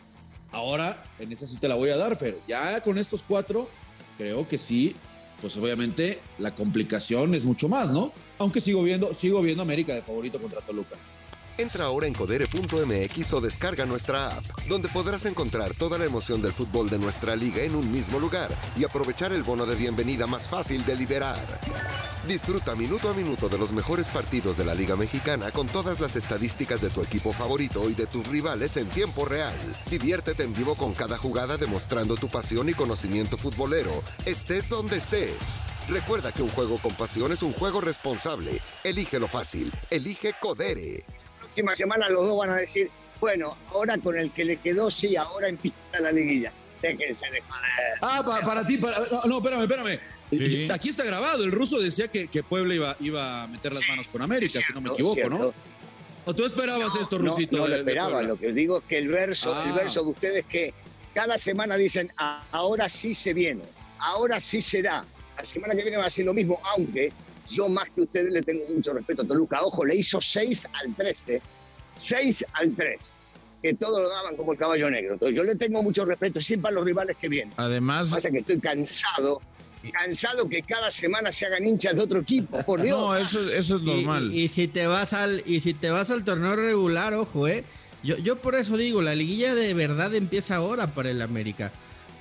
Ahora, 0.52 1.04
en 1.20 1.32
esa 1.32 1.48
sí 1.48 1.58
te 1.58 1.68
la 1.68 1.76
voy 1.76 1.90
a 1.90 1.98
dar, 1.98 2.16
Fer. 2.16 2.40
Ya 2.48 2.80
con 2.82 2.98
estos 2.98 3.24
cuatro, 3.24 3.70
creo 4.18 4.48
que 4.48 4.58
sí, 4.58 4.96
pues 5.42 5.58
obviamente 5.58 6.20
la 6.38 6.56
complicación 6.56 7.34
es 7.34 7.44
mucho 7.44 7.68
más, 7.68 7.92
¿no? 7.92 8.14
Aunque 8.38 8.62
sigo 8.62 8.84
viendo, 8.84 9.14
sigo 9.14 9.42
viendo 9.42 9.64
América 9.64 9.96
de 9.96 10.04
favorito 10.04 10.40
contra 10.40 10.62
Toluca. 10.62 10.96
Entra 11.58 11.86
ahora 11.86 12.08
en 12.08 12.14
codere.mx 12.14 13.34
o 13.34 13.42
descarga 13.42 13.86
nuestra 13.86 14.36
app, 14.36 14.44
donde 14.68 14.90
podrás 14.90 15.26
encontrar 15.26 15.76
toda 15.76 16.00
la 16.00 16.06
emoción 16.06 16.42
del 16.42 16.52
fútbol 16.52 16.90
de 16.90 16.98
nuestra 16.98 17.36
liga 17.36 17.62
en 17.62 17.76
un 17.76 17.92
mismo 17.92 18.20
lugar 18.20 18.50
y 18.76 18.84
aprovechar 18.84 19.32
el 19.32 19.44
bono 19.44 19.68
de 19.68 19.76
bienvenida 19.76 20.26
más 20.26 20.50
fácil 20.50 20.84
de 20.84 20.96
liberar. 20.96 21.46
Disfruta 22.28 22.76
minuto 22.76 23.08
a 23.08 23.14
minuto 23.14 23.50
de 23.50 23.60
los 23.60 23.72
mejores 23.72 24.08
partidos 24.08 24.58
de 24.58 24.66
la 24.66 24.74
Liga 24.74 24.96
Mexicana 24.96 25.52
con 25.52 25.68
todas 25.68 26.00
las 26.00 26.16
estadísticas 26.16 26.82
de 26.82 26.90
tu 26.90 27.04
equipo 27.04 27.34
favorito 27.34 27.88
y 27.88 27.94
de 27.94 28.08
tus 28.08 28.26
rivales 28.28 28.76
en 28.78 28.88
tiempo 28.90 29.24
real. 29.24 29.54
Diviértete 29.92 30.44
en 30.44 30.56
vivo 30.56 30.74
con 30.74 30.94
cada 30.94 31.18
jugada 31.18 31.58
demostrando 31.58 32.16
tu 32.16 32.30
pasión 32.30 32.68
y 32.70 32.74
conocimiento 32.74 33.38
futbolero, 33.38 34.02
estés 34.26 34.70
donde 34.70 34.98
estés. 34.98 35.60
Recuerda 35.88 36.32
que 36.32 36.42
un 36.42 36.50
juego 36.50 36.80
con 36.80 36.96
pasión 36.96 37.32
es 37.32 37.44
un 37.44 37.54
juego 37.54 37.80
responsable. 37.80 38.60
Elige 38.84 39.20
lo 39.20 39.28
fácil. 39.28 39.72
Elige 39.92 40.34
Codere. 40.42 41.04
Próxima 41.54 41.76
semana 41.76 42.10
los 42.10 42.26
dos 42.28 42.38
van 42.38 42.50
a 42.52 42.56
decir, 42.56 42.90
bueno, 43.20 43.56
ahora 43.70 43.98
con 44.00 44.18
el 44.18 44.32
que 44.32 44.44
le 44.44 44.58
quedó, 44.58 44.90
sí, 44.90 45.16
ahora 45.16 45.48
empieza 45.48 46.00
la 46.00 46.12
liguilla. 46.12 46.52
Déjense 46.82 47.26
de 47.30 47.42
joder. 47.42 47.94
Ah, 48.02 48.24
pa- 48.26 48.42
para 48.42 48.66
ti, 48.66 48.78
para, 48.78 48.98
no, 49.00 49.22
no, 49.26 49.38
espérame, 49.38 49.62
espérame. 49.62 50.00
Sí. 50.32 50.68
Aquí 50.72 50.90
está 50.90 51.04
grabado. 51.04 51.44
El 51.44 51.52
ruso 51.52 51.80
decía 51.80 52.08
que, 52.08 52.28
que 52.28 52.42
Puebla 52.44 52.74
iba, 52.74 52.98
iba 53.00 53.44
a 53.44 53.48
meter 53.48 53.72
las 53.72 53.88
manos 53.88 54.08
con 54.08 54.22
América, 54.24 54.60
si 54.66 54.74
no 54.74 54.82
me 54.82 54.88
¿no? 54.88 54.94
equivoco, 54.94 55.14
Cierto. 55.16 55.38
¿no? 55.38 55.54
¿O 56.26 56.34
tú 56.34 56.44
esperabas 56.46 56.96
esto, 56.96 57.20
No, 57.20 57.30
Rusito? 57.30 57.58
No, 57.58 57.64
de- 57.66 57.70
lo 57.70 57.76
esperaba. 57.78 58.22
Lo 58.24 58.38
que 58.40 58.52
digo 58.52 58.80
es 58.80 58.84
que 58.86 58.98
el 58.98 59.08
verso, 59.10 59.54
Ah. 59.54 59.64
el 59.68 59.74
verso 59.74 60.04
de 60.04 60.10
ustedes 60.10 60.46
que 60.46 60.74
cada 61.14 61.38
semana 61.38 61.78
dicen, 61.78 62.12
"Ah, 62.18 62.44
ahora 62.52 62.90
sí 62.90 63.14
se 63.14 63.34
viene, 63.34 63.62
ahora 64.00 64.40
sí 64.40 64.60
será. 64.62 65.06
La 65.38 65.46
semana 65.46 65.76
que 65.76 65.84
viene 65.84 65.98
va 65.98 66.06
a 66.06 66.10
ser 66.10 66.26
lo 66.26 66.34
mismo, 66.34 66.60
aunque 66.76 67.12
yo 67.50 67.70
más 67.70 67.86
que 67.94 68.02
ustedes 68.02 68.32
le 68.32 68.42
tengo 68.42 68.64
mucho 68.74 68.94
respeto 68.94 69.22
a 69.24 69.28
Toluca. 69.28 69.62
Ojo, 69.64 69.86
le 69.86 69.96
hizo 69.96 70.20
6 70.22 70.68
al 70.74 70.96
13. 70.96 71.42
6 71.96 72.46
al 72.54 72.76
3. 72.76 73.14
Que 73.62 73.74
todos 73.74 74.02
lo 74.02 74.10
daban 74.10 74.36
como 74.36 74.52
el 74.54 74.58
caballo 74.58 74.90
negro. 74.90 75.14
Entonces, 75.14 75.36
yo 75.38 75.44
le 75.44 75.56
tengo 75.56 75.82
mucho 75.84 76.04
respeto 76.06 76.42
siempre 76.42 76.70
a 76.70 76.72
los 76.74 76.84
rivales 76.84 77.16
que 77.20 77.30
vienen. 77.30 77.54
Además, 77.58 78.10
Pasa 78.12 78.30
que 78.30 78.40
estoy 78.40 78.60
cansado, 78.60 79.42
cansado 79.92 80.50
que 80.50 80.62
cada 80.64 80.92
semana 80.92 81.32
se 81.32 81.46
hagan 81.46 81.66
hinchas 81.68 81.96
de 81.96 82.02
otro 82.02 82.20
equipo, 82.20 82.60
por 82.66 82.82
Dios. 82.84 82.98
no, 82.98 83.16
eso, 83.16 83.40
eso 83.54 83.78
es 83.78 83.82
Y- 83.84 83.86
normal. 83.86 84.34
Y, 84.34 84.44
y 84.44 84.48
si 84.50 84.68
te 84.68 84.88
vas 84.88 85.14
al 85.14 85.44
y 85.46 85.60
si 85.62 85.74
te 85.74 85.90
vas 85.90 86.12
al 86.12 86.26
torneo 86.26 86.56
regular, 86.56 87.14
ojo, 87.14 87.48
eh. 87.48 87.64
Yo, 88.04 88.18
yo 88.18 88.36
por 88.42 88.56
eso 88.56 88.76
digo, 88.76 89.02
la 89.02 89.16
liguilla 89.16 89.56
de 89.56 89.74
verdad 89.74 90.14
empieza 90.14 90.58
ahora 90.58 90.88
para 90.94 91.10
el 91.10 91.22
América. 91.22 91.72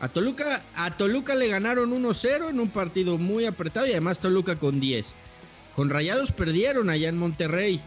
A 0.03 0.09
Toluca, 0.09 0.61
a 0.75 0.91
Toluca 0.97 1.37
le 1.37 1.47
ganaron 1.47 1.93
1-0 1.93 2.51
en 2.51 2.59
un 2.59 2.69
partido 2.69 3.19
muy 3.19 3.47
apretado 3.47 3.87
y 3.87 3.93
además 3.93 4.19
Toluca 4.19 4.57
con 4.57 4.81
10. 4.81 5.15
Con 5.77 5.91
Rayados 5.91 6.33
perdieron 6.33 6.91
allá 6.91 7.09
en 7.09 7.17
Monterrey. 7.17 7.81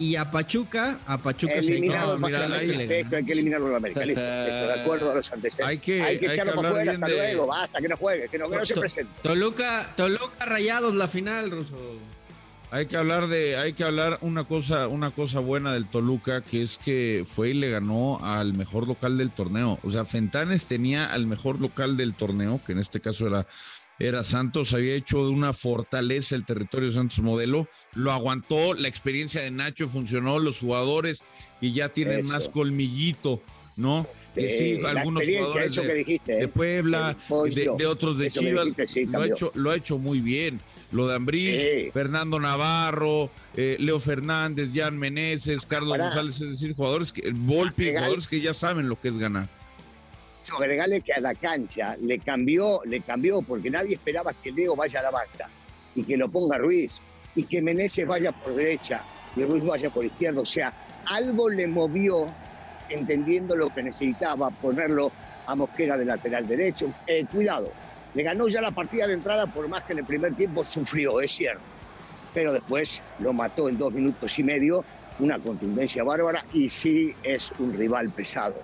Y 0.00 0.16
a 0.16 0.32
Pachuca, 0.32 0.98
a 1.06 1.18
Pachuca 1.18 1.62
se 1.62 1.70
Eliminado 1.76 2.18
la 2.18 2.26
ahí 2.56 2.74
América. 2.74 3.16
hay 3.18 3.24
que 3.24 3.32
eliminarlo 3.32 3.68
a 3.68 3.70
la 3.70 3.76
América. 3.76 4.04
Listo, 4.04 4.20
listo, 4.46 4.66
de 4.66 4.80
acuerdo 4.80 5.12
a 5.12 5.14
los 5.14 5.32
antecedentes. 5.32 5.68
Hay 5.68 5.78
que- 5.78 6.02
hay 6.02 6.18
que 6.18 6.26
echarlo 6.32 6.54
por 6.54 6.66
hablar 6.66 6.82
fuera 6.82 6.92
bien 6.92 7.04
hasta 7.04 7.14
de- 7.22 7.32
luego. 7.34 7.46
Basta, 7.46 7.80
que 7.80 7.88
no 7.88 7.96
juegue, 7.96 8.28
que 8.28 8.38
no, 8.38 8.50
que 8.50 8.56
no 8.56 8.66
se 8.66 8.74
To- 8.74 8.80
presente. 8.80 9.12
Toluca, 9.22 9.92
Toluca 9.96 10.44
Rayados 10.44 10.94
la 10.96 11.06
final, 11.06 11.52
Ruso. 11.52 11.76
Hay 12.72 12.86
que 12.86 12.96
hablar 12.96 13.26
de, 13.26 13.58
hay 13.58 13.74
que 13.74 13.84
hablar 13.84 14.16
una 14.22 14.44
cosa, 14.44 14.88
una 14.88 15.10
cosa 15.10 15.40
buena 15.40 15.74
del 15.74 15.84
Toluca, 15.84 16.40
que 16.40 16.62
es 16.62 16.78
que 16.82 17.22
fue 17.26 17.50
y 17.50 17.52
le 17.52 17.68
ganó 17.68 18.18
al 18.24 18.54
mejor 18.54 18.88
local 18.88 19.18
del 19.18 19.30
torneo. 19.30 19.78
O 19.82 19.90
sea, 19.90 20.06
Fentanes 20.06 20.64
tenía 20.64 21.12
al 21.12 21.26
mejor 21.26 21.60
local 21.60 21.98
del 21.98 22.14
torneo, 22.14 22.62
que 22.64 22.72
en 22.72 22.78
este 22.78 23.00
caso 23.00 23.26
era, 23.26 23.46
era 23.98 24.24
Santos, 24.24 24.72
había 24.72 24.94
hecho 24.94 25.22
de 25.22 25.32
una 25.32 25.52
fortaleza 25.52 26.34
el 26.34 26.46
territorio 26.46 26.90
Santos 26.92 27.18
modelo, 27.18 27.68
lo 27.92 28.10
aguantó, 28.10 28.72
la 28.72 28.88
experiencia 28.88 29.42
de 29.42 29.50
Nacho 29.50 29.90
funcionó, 29.90 30.38
los 30.38 30.60
jugadores 30.60 31.24
que 31.60 31.72
ya 31.72 31.90
tienen 31.90 32.26
más 32.26 32.48
colmillito 32.48 33.42
¿no? 33.76 34.06
Que 34.34 34.50
sí, 34.50 34.80
algunos 34.84 35.24
jugadores 35.24 35.74
de, 35.74 36.20
de, 36.24 36.48
Puebla, 36.48 37.16
de, 37.54 37.86
otros 37.86 38.18
de 38.18 38.30
Chivas, 38.30 38.66
lo, 39.08 39.20
ha 39.20 39.26
hecho, 39.26 39.52
lo 39.54 39.70
ha 39.70 39.76
hecho 39.76 39.98
muy 39.98 40.20
bien. 40.20 40.60
Lo 40.92 41.08
de 41.08 41.16
Ambriz, 41.16 41.92
Fernando 41.92 42.38
Navarro, 42.38 43.30
eh, 43.56 43.76
Leo 43.80 43.98
Fernández, 43.98 44.68
Jan 44.74 44.98
Meneses, 44.98 45.64
Carlos 45.64 45.98
González, 45.98 46.40
es 46.40 46.50
decir, 46.50 46.76
jugadores 46.76 47.12
que, 47.12 47.30
Volpi, 47.34 47.88
jugadores 47.88 48.28
que 48.28 48.40
ya 48.40 48.52
saben 48.52 48.88
lo 48.88 49.00
que 49.00 49.08
es 49.08 49.18
ganar. 49.18 49.48
Agregale 50.54 51.00
que 51.00 51.12
a 51.12 51.20
la 51.20 51.34
cancha 51.34 51.96
le 52.00 52.18
cambió, 52.18 52.82
le 52.84 53.00
cambió, 53.00 53.40
porque 53.42 53.70
nadie 53.70 53.94
esperaba 53.94 54.32
que 54.34 54.52
Leo 54.52 54.76
vaya 54.76 55.00
a 55.00 55.04
la 55.04 55.10
banca 55.10 55.48
y 55.94 56.04
que 56.04 56.16
lo 56.16 56.28
ponga 56.28 56.58
Ruiz 56.58 57.00
y 57.34 57.44
que 57.44 57.62
Meneses 57.62 58.06
vaya 58.06 58.32
por 58.32 58.54
derecha 58.54 59.02
y 59.34 59.44
Ruiz 59.44 59.64
vaya 59.64 59.88
por 59.88 60.04
izquierda. 60.04 60.42
O 60.42 60.46
sea, 60.46 60.72
algo 61.06 61.48
le 61.48 61.66
movió 61.66 62.26
entendiendo 62.90 63.56
lo 63.56 63.70
que 63.70 63.82
necesitaba, 63.82 64.50
ponerlo 64.50 65.10
a 65.46 65.54
Mosquera 65.54 65.96
de 65.96 66.04
lateral 66.04 66.46
derecho. 66.46 66.92
Eh, 67.06 67.24
cuidado, 67.30 67.72
le 68.14 68.22
ganó 68.22 68.48
ya 68.48 68.60
la 68.60 68.70
partida 68.70 69.06
de 69.06 69.14
entrada 69.14 69.46
por 69.46 69.68
más 69.68 69.84
que 69.84 69.92
en 69.92 70.00
el 70.00 70.04
primer 70.04 70.34
tiempo 70.34 70.64
sufrió, 70.64 71.20
es 71.20 71.32
cierto. 71.32 71.62
Pero 72.34 72.52
después 72.52 73.02
lo 73.18 73.32
mató 73.32 73.68
en 73.68 73.78
dos 73.78 73.92
minutos 73.92 74.38
y 74.38 74.42
medio, 74.42 74.84
una 75.18 75.38
contundencia 75.38 76.02
bárbara 76.02 76.44
y 76.52 76.68
sí 76.70 77.12
es 77.22 77.52
un 77.58 77.74
rival 77.74 78.10
pesado. 78.10 78.56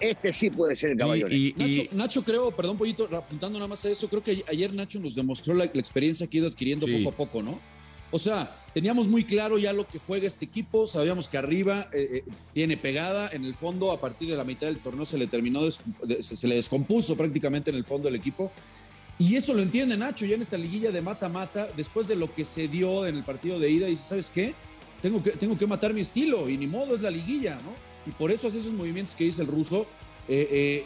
Este 0.00 0.32
sí 0.32 0.50
puede 0.50 0.74
ser 0.74 0.90
el 0.90 0.98
caballo. 0.98 1.28
Y, 1.28 1.88
Nacho, 1.92 2.24
creo, 2.24 2.50
perdón, 2.50 2.76
Pollito, 2.76 3.08
apuntando 3.16 3.58
nada 3.58 3.68
más 3.68 3.84
a 3.84 3.90
eso, 3.90 4.08
creo 4.08 4.22
que 4.22 4.44
ayer 4.48 4.74
Nacho 4.74 4.98
nos 4.98 5.14
demostró 5.14 5.54
la, 5.54 5.64
experiencia 5.64 6.26
que 6.26 6.38
ha 6.38 6.40
ido 6.40 6.48
adquiriendo 6.48 6.86
poco 6.86 7.08
a 7.08 7.12
poco, 7.12 7.42
¿no? 7.42 7.60
O 8.10 8.18
sea, 8.18 8.54
teníamos 8.74 9.08
muy 9.08 9.24
claro 9.24 9.58
ya 9.58 9.72
lo 9.72 9.86
que 9.86 9.98
juega 9.98 10.26
este 10.26 10.44
equipo, 10.44 10.86
sabíamos 10.86 11.28
que 11.28 11.38
arriba 11.38 11.88
eh, 11.94 12.08
eh, 12.18 12.24
tiene 12.52 12.76
pegada, 12.76 13.30
en 13.32 13.44
el 13.44 13.54
fondo 13.54 13.90
a 13.90 14.00
partir 14.00 14.28
de 14.28 14.36
la 14.36 14.44
mitad 14.44 14.66
del 14.66 14.80
torneo 14.80 15.06
se 15.06 15.16
le 15.16 15.28
terminó, 15.28 15.60
se 15.70 16.48
le 16.48 16.56
descompuso 16.56 17.16
prácticamente 17.16 17.70
en 17.70 17.76
el 17.76 17.84
fondo 17.84 18.08
del 18.08 18.16
equipo. 18.16 18.52
Y 19.22 19.36
eso 19.36 19.54
lo 19.54 19.62
entiende 19.62 19.96
Nacho 19.96 20.26
ya 20.26 20.34
en 20.34 20.42
esta 20.42 20.58
liguilla 20.58 20.90
de 20.90 21.00
mata-mata, 21.00 21.68
después 21.76 22.08
de 22.08 22.16
lo 22.16 22.34
que 22.34 22.44
se 22.44 22.66
dio 22.66 23.06
en 23.06 23.14
el 23.14 23.22
partido 23.22 23.60
de 23.60 23.70
ida, 23.70 23.86
y 23.86 23.90
dice, 23.90 24.02
¿sabes 24.02 24.30
qué? 24.30 24.52
Tengo 25.00 25.22
que, 25.22 25.30
tengo 25.30 25.56
que 25.56 25.64
matar 25.64 25.94
mi 25.94 26.00
estilo 26.00 26.48
y 26.48 26.58
ni 26.58 26.66
modo, 26.66 26.96
es 26.96 27.02
la 27.02 27.10
liguilla, 27.10 27.54
¿no? 27.62 27.72
Y 28.04 28.10
por 28.10 28.32
eso 28.32 28.48
hace 28.48 28.58
esos 28.58 28.72
movimientos 28.72 29.14
que 29.14 29.22
dice 29.22 29.42
el 29.42 29.46
ruso. 29.46 29.86
Eh, 30.26 30.84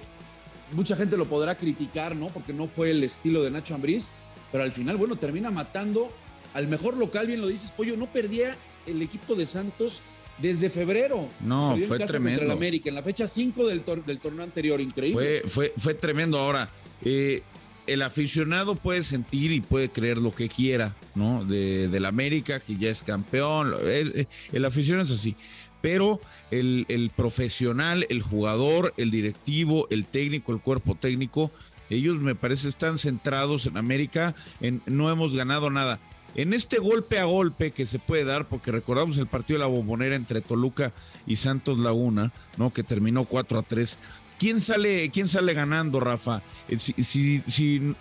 mucha 0.73 0.97
gente 0.97 1.17
lo 1.17 1.27
podrá 1.27 1.55
criticar, 1.55 2.15
¿no? 2.15 2.27
Porque 2.27 2.53
no 2.53 2.69
fue 2.69 2.91
el 2.91 3.03
estilo 3.05 3.43
de 3.43 3.51
Nacho 3.51 3.75
Ambriz, 3.75 4.11
pero 4.53 4.65
al 4.65 4.73
final, 4.73 4.99
bueno, 4.99 5.17
termina 5.17 5.51
matando 5.51 6.13
al 6.53 6.69
mejor 6.69 6.99
local, 6.99 7.27
bien 7.27 7.41
lo 7.41 7.47
dices, 7.47 7.73
Pollo, 7.73 7.97
no 7.97 8.13
perdía 8.13 8.55
el 8.85 9.01
equipo 9.01 9.35
de 9.35 9.47
Santos 9.47 10.03
desde 10.37 10.69
febrero. 10.69 11.27
No, 11.41 11.75
fue 11.87 11.99
tremendo. 12.01 12.41
Contra 12.41 12.45
el 12.45 12.51
América, 12.51 12.91
en 12.91 12.97
la 12.97 13.03
fecha 13.03 13.27
5 13.27 13.67
del, 13.67 13.83
del, 14.05 14.19
torneo 14.19 14.45
anterior, 14.45 14.79
increíble. 14.79 15.41
Fue, 15.41 15.49
fue, 15.49 15.75
fue 15.79 15.95
tremendo. 15.95 16.39
Ahora, 16.39 16.71
eh, 17.03 17.43
el 17.87 18.03
aficionado 18.03 18.75
puede 18.75 19.03
sentir 19.03 19.53
y 19.53 19.61
puede 19.61 19.89
creer 19.89 20.19
lo 20.19 20.33
que 20.33 20.49
quiera, 20.49 20.95
¿no? 21.15 21.45
De, 21.45 21.89
del 21.89 22.05
América, 22.05 22.61
que 22.61 22.77
ya 22.77 22.91
es 22.91 23.03
campeón. 23.03 23.75
El, 23.85 24.65
aficionado 24.65 25.07
es 25.07 25.13
así. 25.13 25.37
Pero 25.81 26.21
el, 26.51 26.87
el 26.89 27.11
profesional, 27.11 28.07
el 28.09 28.23
jugador, 28.23 28.93
el 28.97 29.11
directivo, 29.11 29.87
el 29.91 30.05
técnico, 30.07 30.53
el 30.53 30.61
cuerpo 30.61 30.95
técnico, 30.95 31.51
ellos 31.91 32.21
me 32.21 32.35
parece 32.35 32.69
están 32.69 32.99
centrados 32.99 33.67
en 33.67 33.77
América, 33.77 34.35
en 34.61 34.83
no 34.87 35.11
hemos 35.11 35.35
ganado 35.35 35.71
nada. 35.71 36.01
En 36.35 36.53
este 36.53 36.79
golpe 36.79 37.19
a 37.19 37.25
golpe 37.25 37.71
que 37.71 37.87
se 37.87 37.99
puede 37.99 38.25
dar, 38.25 38.47
porque 38.47 38.71
recordamos 38.71 39.17
el 39.17 39.27
partido 39.27 39.59
de 39.59 39.65
la 39.65 39.71
bombonera 39.71 40.17
entre 40.17 40.43
Toluca 40.43 40.93
y 41.27 41.37
Santos 41.37 41.79
Laguna, 41.79 42.31
¿no? 42.59 42.75
Que 42.75 42.83
terminó 42.83 43.25
4 43.25 43.59
a 43.59 43.63
3. 43.63 43.99
¿Quién 44.39 44.61
sale, 44.61 45.11
quién 45.11 45.29
sale 45.29 45.55
ganando, 45.55 45.99
Rafa? 45.99 46.43
Eh, 46.69 46.79
si, 46.79 46.93
si, 47.03 47.43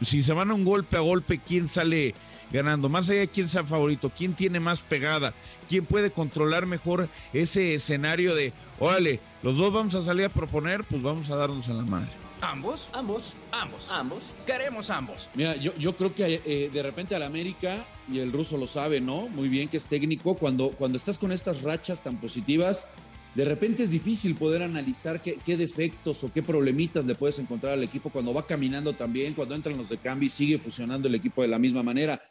si, 0.02 0.24
se 0.24 0.34
van 0.34 0.52
a 0.52 0.54
un 0.54 0.66
golpe 0.66 0.98
a 0.98 1.00
golpe, 1.00 1.40
¿quién 1.40 1.68
sale 1.68 2.14
ganando? 2.52 2.90
Más 2.90 3.10
allá 3.10 3.22
de 3.22 3.28
quién 3.30 3.48
sea 3.48 3.64
favorito, 3.64 4.12
quién 4.16 4.34
tiene 4.34 4.60
más 4.60 4.84
pegada, 4.84 5.34
quién 5.70 5.86
puede 5.86 6.12
controlar 6.12 6.66
mejor 6.66 7.08
ese 7.32 7.76
escenario 7.76 8.36
de, 8.36 8.52
órale, 8.80 9.22
los 9.44 9.58
dos 9.58 9.72
vamos 9.72 9.96
a 9.96 10.02
salir 10.02 10.26
a 10.26 10.30
proponer, 10.30 10.84
pues 10.84 11.02
vamos 11.02 11.30
a 11.30 11.36
darnos 11.36 11.68
en 11.70 11.78
la 11.78 11.84
madre. 11.84 12.10
Ambos, 12.42 12.86
ambos, 12.92 13.36
ambos, 13.52 13.90
ambos. 13.90 14.36
Queremos 14.46 14.90
ambos. 14.90 15.30
Mira, 15.36 15.56
yo, 15.56 15.74
yo 15.78 15.96
creo 15.96 16.14
que 16.14 16.42
eh, 16.46 16.70
de 16.72 16.84
repente 16.84 17.16
al 17.16 17.24
América, 17.24 17.86
y 18.12 18.20
el 18.20 18.32
ruso 18.32 18.58
lo 18.58 18.68
sabe, 18.68 19.00
¿no? 19.02 19.30
Muy 19.30 19.48
bien 19.48 19.70
que 19.70 19.78
es 19.78 19.86
técnico, 19.86 20.36
cuando, 20.36 20.70
cuando 20.72 20.98
estás 20.98 21.18
con 21.18 21.32
estas 21.32 21.62
rachas 21.64 22.04
tan 22.04 22.18
positivas, 22.18 22.90
de 23.36 23.44
repente 23.44 23.84
es 23.84 23.92
difícil 23.92 24.36
poder 24.36 24.64
analizar 24.64 25.22
qué, 25.22 25.58
defectos 25.58 26.24
o 26.24 26.32
qué 26.32 26.42
problemitas 26.42 27.06
le 27.06 27.16
puedes 27.16 27.38
encontrar 27.38 27.74
al 27.74 27.84
equipo 27.84 28.10
cuando 28.10 28.34
va 28.34 28.48
caminando 28.48 28.94
también, 28.94 29.34
cuando 29.34 29.56
entran 29.56 29.78
los 29.78 29.90
de 29.90 29.98
cambio 29.98 30.28
y 30.28 30.30
sigue 30.30 30.58
fusionando 30.58 31.10
el 31.10 31.16
equipo 31.16 31.42
de 31.42 31.50
la 31.50 31.60
misma 31.60 31.84
manera. 31.84 32.22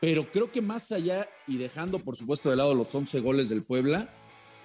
Pero 0.00 0.30
creo 0.30 0.52
que 0.52 0.60
más 0.60 0.92
allá 0.92 1.26
y 1.46 1.56
dejando 1.56 1.98
por 1.98 2.14
supuesto 2.14 2.50
de 2.50 2.56
lado 2.56 2.74
los 2.74 2.94
11 2.94 3.20
goles 3.20 3.48
del 3.48 3.62
Puebla, 3.62 4.12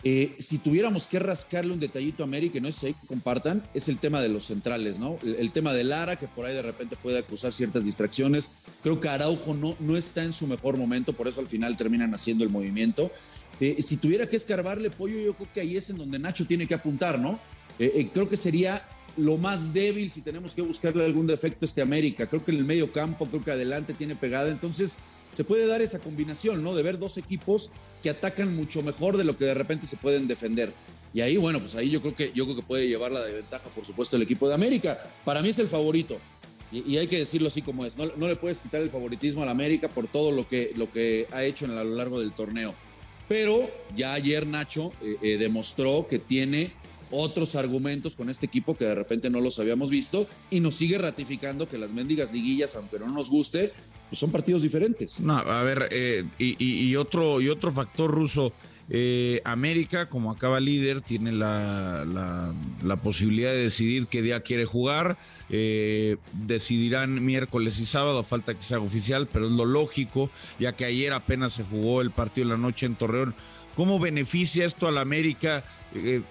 eh, 0.07 0.35
si 0.37 0.59
tuviéramos 0.59 1.07
que 1.07 1.17
rascarle 1.17 1.73
un 1.73 1.79
detallito 1.79 2.21
a 2.21 2.27
América, 2.27 2.59
no 2.59 2.67
es 2.67 2.83
ahí 2.83 2.93
que 2.93 3.07
compartan, 3.07 3.63
es 3.73 3.89
el 3.89 3.97
tema 3.97 4.21
de 4.21 4.29
los 4.29 4.43
centrales, 4.43 4.99
¿no? 4.99 5.17
El, 5.23 5.51
tema 5.51 5.73
de 5.73 5.83
Lara, 5.83 6.15
que 6.15 6.27
por 6.27 6.45
ahí 6.45 6.53
de 6.53 6.61
repente 6.61 6.95
puede 6.95 7.17
acusar 7.17 7.51
ciertas 7.53 7.85
distracciones. 7.85 8.51
Creo 8.83 8.99
que 8.99 9.09
Araujo 9.09 9.55
no, 9.55 9.75
no 9.79 9.97
está 9.97 10.23
en 10.23 10.31
su 10.31 10.45
mejor 10.45 10.77
momento, 10.77 11.13
por 11.13 11.27
eso 11.27 11.41
al 11.41 11.47
final 11.47 11.75
terminan 11.75 12.13
haciendo 12.13 12.43
el 12.43 12.51
movimiento. 12.51 13.11
Eh, 13.59 13.81
si 13.81 13.97
tuviera 13.97 14.27
que 14.27 14.35
escarbarle 14.35 14.89
pollo, 14.89 15.19
yo 15.19 15.33
creo 15.33 15.49
que 15.53 15.61
ahí 15.61 15.77
es 15.77 15.89
en 15.89 15.97
donde 15.97 16.19
Nacho 16.19 16.45
tiene 16.45 16.67
que 16.67 16.73
apuntar, 16.73 17.19
¿no? 17.19 17.39
Eh, 17.79 18.09
creo 18.13 18.27
que 18.27 18.37
sería 18.37 18.85
lo 19.17 19.37
más 19.37 19.73
débil 19.73 20.11
si 20.11 20.21
tenemos 20.21 20.53
que 20.53 20.61
buscarle 20.61 21.05
algún 21.05 21.27
defecto 21.27 21.59
a 21.63 21.65
este 21.65 21.81
América. 21.81 22.27
Creo 22.27 22.43
que 22.43 22.51
en 22.51 22.57
el 22.57 22.65
medio 22.65 22.91
campo, 22.91 23.27
creo 23.27 23.43
que 23.43 23.51
adelante 23.51 23.93
tiene 23.93 24.15
pegada. 24.15 24.49
Entonces, 24.49 24.99
se 25.31 25.43
puede 25.43 25.67
dar 25.67 25.81
esa 25.81 25.99
combinación, 25.99 26.63
¿no? 26.63 26.75
De 26.75 26.83
ver 26.83 26.99
dos 26.99 27.17
equipos 27.17 27.71
que 28.01 28.09
atacan 28.09 28.55
mucho 28.55 28.81
mejor 28.81 29.17
de 29.17 29.23
lo 29.23 29.37
que 29.37 29.45
de 29.45 29.53
repente 29.53 29.87
se 29.87 29.97
pueden 29.97 30.27
defender. 30.27 30.73
Y 31.13 31.21
ahí, 31.21 31.37
bueno, 31.37 31.59
pues 31.59 31.75
ahí 31.75 31.89
yo 31.89 32.01
creo 32.01 32.13
que, 32.13 32.31
yo 32.35 32.43
creo 32.43 32.57
que 32.57 32.61
puede 32.61 32.87
llevar 32.87 33.11
la 33.11 33.21
ventaja, 33.21 33.69
por 33.69 33.85
supuesto, 33.85 34.17
el 34.17 34.23
equipo 34.23 34.49
de 34.49 34.55
América. 34.55 34.99
Para 35.23 35.41
mí 35.41 35.49
es 35.49 35.59
el 35.59 35.67
favorito. 35.67 36.17
Y, 36.71 36.97
hay 36.97 37.07
que 37.07 37.19
decirlo 37.19 37.47
así 37.47 37.61
como 37.61 37.85
es. 37.85 37.97
No, 37.97 38.05
no, 38.17 38.27
le 38.27 38.35
puedes 38.35 38.59
quitar 38.59 38.81
el 38.81 38.89
favoritismo 38.89 39.43
al 39.43 39.49
América 39.49 39.87
por 39.87 40.07
todo 40.07 40.31
lo 40.31 40.45
que, 40.45 40.73
lo 40.75 40.89
que 40.89 41.25
ha 41.31 41.43
hecho 41.43 41.65
a 41.65 41.83
lo 41.83 41.95
largo 41.95 42.19
del 42.19 42.33
torneo. 42.33 42.75
Pero 43.27 43.69
ya 43.95 44.13
ayer 44.13 44.45
Nacho 44.45 44.91
eh, 45.01 45.17
eh, 45.21 45.37
demostró 45.37 46.05
que 46.07 46.19
tiene 46.19 46.73
otros 47.11 47.55
argumentos 47.55 48.15
con 48.15 48.29
este 48.29 48.45
equipo 48.45 48.75
que 48.75 48.85
de 48.85 48.95
repente 48.95 49.29
no 49.29 49.39
los 49.39 49.59
habíamos 49.59 49.89
visto 49.89 50.27
y 50.49 50.59
nos 50.59 50.75
sigue 50.75 50.97
ratificando 50.97 51.67
que 51.67 51.77
las 51.77 51.93
mendigas 51.93 52.31
liguillas, 52.31 52.75
aunque 52.75 52.99
no 52.99 53.07
nos 53.07 53.29
guste, 53.29 53.71
pues 54.09 54.19
son 54.19 54.31
partidos 54.31 54.61
diferentes. 54.61 55.19
No, 55.19 55.37
a 55.37 55.63
ver, 55.63 55.87
eh, 55.91 56.25
y, 56.37 56.95
otro, 56.95 57.41
y 57.41 57.49
otro 57.49 57.71
factor 57.71 58.11
ruso. 58.11 58.53
Eh, 58.89 59.41
América, 59.45 60.07
como 60.07 60.31
acaba 60.31 60.59
líder, 60.59 61.01
tiene 61.01 61.31
la, 61.31 62.05
la, 62.83 62.95
posibilidad 62.97 63.51
de 63.51 63.63
decidir 63.63 64.07
qué 64.07 64.21
día 64.21 64.41
quiere 64.41 64.65
jugar. 64.65 65.17
Eh, 65.49 66.17
decidirán 66.33 67.25
miércoles 67.25 67.79
y 67.79 67.85
sábado, 67.85 68.23
falta 68.23 68.53
que 68.53 68.63
sea 68.63 68.79
oficial, 68.79 69.27
pero 69.31 69.47
es 69.47 69.51
lo 69.51 69.65
lógico, 69.65 70.29
ya 70.59 70.73
que 70.73 70.85
ayer 70.85 71.13
apenas 71.13 71.53
se 71.53 71.63
jugó 71.63 72.01
el 72.01 72.11
partido 72.11 72.47
de 72.47 72.55
la 72.55 72.61
noche 72.61 72.85
en 72.85 72.95
Torreón. 72.95 73.35
¿Cómo 73.75 73.99
beneficia 73.99 74.65
esto 74.65 74.87
a 74.87 74.91
la 74.91 75.01
América? 75.01 75.63
Eh, 75.93 76.21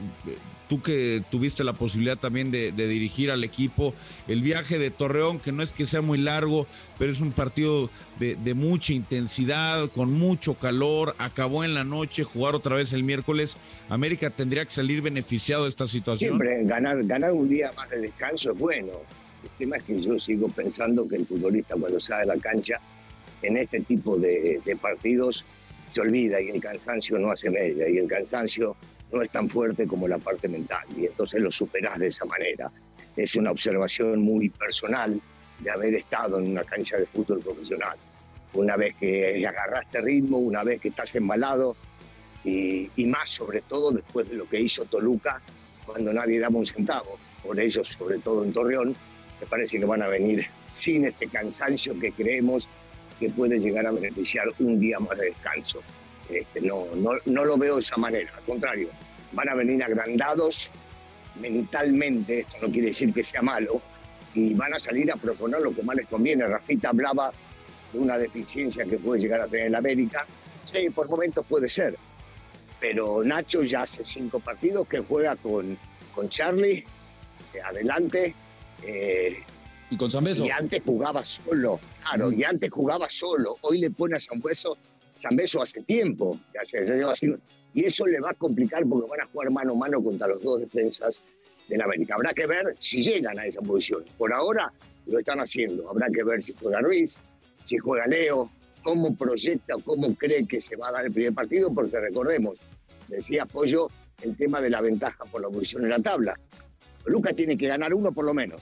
tú 0.68 0.80
que 0.80 1.22
tuviste 1.30 1.62
la 1.62 1.74
posibilidad 1.74 2.16
también 2.16 2.50
de, 2.50 2.72
dirigir 2.72 3.30
al 3.30 3.44
equipo, 3.44 3.94
el 4.26 4.42
viaje 4.42 4.78
de 4.78 4.90
Torreón, 4.90 5.38
que 5.38 5.52
no 5.52 5.62
es 5.62 5.72
que 5.72 5.86
sea 5.86 6.00
muy 6.00 6.18
largo, 6.18 6.66
pero 6.98 7.12
es 7.12 7.20
un 7.20 7.32
partido 7.32 7.90
de, 8.18 8.54
mucha 8.54 8.92
intensidad, 8.92 9.90
con 9.90 10.12
mucho 10.12 10.54
calor, 10.54 11.14
acabó 11.18 11.64
en 11.64 11.74
la 11.74 11.84
noche, 11.84 12.24
jugar 12.24 12.54
otra 12.54 12.76
vez 12.76 12.92
el 12.92 13.02
miércoles, 13.02 13.56
América 13.88 14.30
tendría 14.30 14.64
que 14.64 14.70
salir 14.70 15.02
beneficiado 15.02 15.64
de 15.64 15.68
esta 15.68 15.86
situación. 15.86 16.38
Siempre 16.38 16.64
ganar, 16.64 17.04
ganar 17.04 17.32
un 17.32 17.48
día 17.48 17.70
más 17.76 17.90
de 17.90 17.98
descanso 17.98 18.52
es 18.52 18.58
bueno. 18.58 18.92
El 19.42 19.50
tema 19.58 19.76
es 19.76 19.84
que 19.84 20.00
yo 20.00 20.18
sigo 20.18 20.48
pensando 20.48 21.06
que 21.06 21.16
el 21.16 21.26
futbolista 21.26 21.74
cuando 21.78 22.00
sale 22.00 22.22
a 22.22 22.34
la 22.34 22.40
cancha 22.40 22.80
en 23.42 23.58
este 23.58 23.80
tipo 23.80 24.16
de 24.16 24.78
partidos 24.80 25.44
se 25.94 26.00
olvida 26.00 26.40
y 26.40 26.50
el 26.50 26.60
cansancio 26.60 27.18
no 27.18 27.30
hace 27.30 27.48
media 27.50 27.88
y 27.88 27.98
el 27.98 28.08
cansancio 28.08 28.74
no 29.12 29.22
es 29.22 29.30
tan 29.30 29.48
fuerte 29.48 29.86
como 29.86 30.08
la 30.08 30.18
parte 30.18 30.48
mental 30.48 30.84
y 30.96 31.06
entonces 31.06 31.40
lo 31.40 31.52
superás 31.52 31.98
de 32.00 32.08
esa 32.08 32.24
manera. 32.24 32.70
Es 33.16 33.36
una 33.36 33.52
observación 33.52 34.20
muy 34.20 34.48
personal 34.48 35.20
de 35.60 35.70
haber 35.70 35.94
estado 35.94 36.40
en 36.40 36.50
una 36.50 36.64
cancha 36.64 36.96
de 36.96 37.06
fútbol 37.06 37.38
profesional. 37.40 37.96
una 38.54 38.76
vez 38.76 38.94
que 38.96 39.44
agarraste 39.46 40.00
ritmo, 40.00 40.38
una 40.38 40.62
vez 40.62 40.80
que 40.80 40.88
estás 40.88 41.14
embalado, 41.14 41.76
y, 42.44 42.90
y 42.94 43.06
más 43.06 43.30
sobre 43.30 43.62
todo 43.62 43.90
después 43.90 44.28
de 44.28 44.34
lo 44.34 44.48
que 44.48 44.60
hizo 44.60 44.84
Toluca 44.84 45.40
cuando 45.86 46.12
nadie 46.12 46.38
daba 46.38 46.56
un 46.56 46.66
centavo. 46.66 47.18
Por 47.42 47.58
ellos, 47.58 47.88
sobre 47.88 48.18
todo 48.18 48.44
en 48.44 48.52
Torreón, 48.52 48.94
me 49.40 49.46
parece 49.46 49.78
que 49.78 49.84
van 49.84 50.02
a 50.02 50.08
venir 50.08 50.46
sin 50.72 51.04
ese 51.04 51.26
cansancio 51.26 51.98
que 51.98 52.12
creemos 52.12 52.68
que 53.24 53.32
puede 53.32 53.58
llegar 53.58 53.86
a 53.86 53.90
beneficiar 53.90 54.46
un 54.58 54.78
día 54.78 54.98
más 54.98 55.16
de 55.18 55.26
descanso. 55.26 55.80
Este, 56.28 56.60
no, 56.60 56.86
no, 56.96 57.12
no 57.24 57.44
lo 57.44 57.56
veo 57.56 57.74
de 57.76 57.80
esa 57.80 57.96
manera, 57.96 58.30
al 58.36 58.44
contrario, 58.44 58.88
van 59.32 59.48
a 59.48 59.54
venir 59.54 59.82
agrandados 59.82 60.68
mentalmente, 61.40 62.40
esto 62.40 62.56
no 62.62 62.70
quiere 62.70 62.88
decir 62.88 63.12
que 63.12 63.24
sea 63.24 63.42
malo, 63.42 63.80
y 64.34 64.52
van 64.54 64.74
a 64.74 64.78
salir 64.78 65.10
a 65.10 65.16
proponer 65.16 65.60
lo 65.62 65.74
que 65.74 65.82
más 65.82 65.96
les 65.96 66.06
conviene. 66.06 66.46
Rafita 66.46 66.90
hablaba 66.90 67.32
de 67.92 67.98
una 67.98 68.18
deficiencia 68.18 68.84
que 68.84 68.98
puede 68.98 69.22
llegar 69.22 69.40
a 69.40 69.46
tener 69.46 69.74
América. 69.74 70.26
Sí, 70.64 70.90
por 70.90 71.08
momentos 71.08 71.46
puede 71.46 71.68
ser, 71.68 71.96
pero 72.78 73.22
Nacho 73.24 73.62
ya 73.62 73.82
hace 73.82 74.04
cinco 74.04 74.38
partidos 74.40 74.86
que 74.86 74.98
juega 74.98 75.36
con, 75.36 75.78
con 76.14 76.28
Charlie, 76.28 76.84
eh, 77.54 77.60
adelante. 77.62 78.34
eh, 78.82 79.42
Y 79.90 79.96
con 79.96 80.10
San 80.10 80.24
Beso. 80.24 80.44
y 80.44 80.50
antes 80.50 80.82
jugaba 80.84 81.24
solo, 81.24 81.78
claro, 82.02 82.32
y 82.32 82.42
antes 82.42 82.70
jugaba 82.70 83.08
solo. 83.08 83.56
Hoy 83.62 83.78
le 83.78 83.90
pone 83.90 84.16
a 84.16 84.20
San 84.20 84.40
Beso, 84.40 84.76
San 85.18 85.36
Beso 85.36 85.62
hace 85.62 85.82
tiempo, 85.82 86.38
hace- 86.60 86.84
ya 86.86 86.94
lleva 86.94 87.12
así- 87.12 87.32
y 87.74 87.84
eso 87.84 88.06
le 88.06 88.18
va 88.20 88.30
a 88.30 88.34
complicar 88.34 88.84
porque 88.86 89.08
van 89.08 89.20
a 89.20 89.26
jugar 89.26 89.50
mano 89.50 89.72
a 89.72 89.76
mano 89.76 90.02
contra 90.02 90.26
los 90.26 90.42
dos 90.42 90.60
defensas 90.60 91.22
del 91.68 91.80
América. 91.82 92.14
Habrá 92.14 92.32
que 92.34 92.46
ver 92.46 92.76
si 92.78 93.02
llegan 93.02 93.38
a 93.38 93.46
esa 93.46 93.60
posición. 93.60 94.04
Por 94.18 94.32
ahora 94.32 94.72
lo 95.06 95.18
están 95.18 95.38
haciendo. 95.40 95.88
Habrá 95.88 96.08
que 96.12 96.24
ver 96.24 96.42
si 96.42 96.54
juega 96.60 96.80
Ruiz, 96.80 97.16
si 97.64 97.78
juega 97.78 98.06
Leo, 98.06 98.50
cómo 98.82 99.14
proyecta 99.14 99.74
cómo 99.84 100.14
cree 100.14 100.46
que 100.46 100.60
se 100.60 100.76
va 100.76 100.88
a 100.88 100.92
dar 100.92 101.06
el 101.06 101.12
primer 101.12 101.32
partido, 101.34 101.72
porque 101.72 101.98
recordemos, 102.00 102.58
decía 103.08 103.46
Pollo, 103.46 103.88
el 104.22 104.36
tema 104.36 104.60
de 104.60 104.70
la 104.70 104.80
ventaja 104.80 105.24
por 105.24 105.40
la 105.42 105.48
posición 105.48 105.84
en 105.84 105.90
la 105.90 106.00
tabla. 106.00 106.38
Lucas 107.06 107.34
tiene 107.36 107.56
que 107.56 107.66
ganar 107.66 107.92
uno 107.94 108.12
por 108.12 108.24
lo 108.24 108.34
menos. 108.34 108.60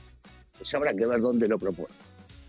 Pues 0.62 0.74
habrá 0.74 0.94
que 0.94 1.04
ver 1.04 1.20
dónde 1.20 1.48
lo 1.48 1.58
propone. 1.58 1.92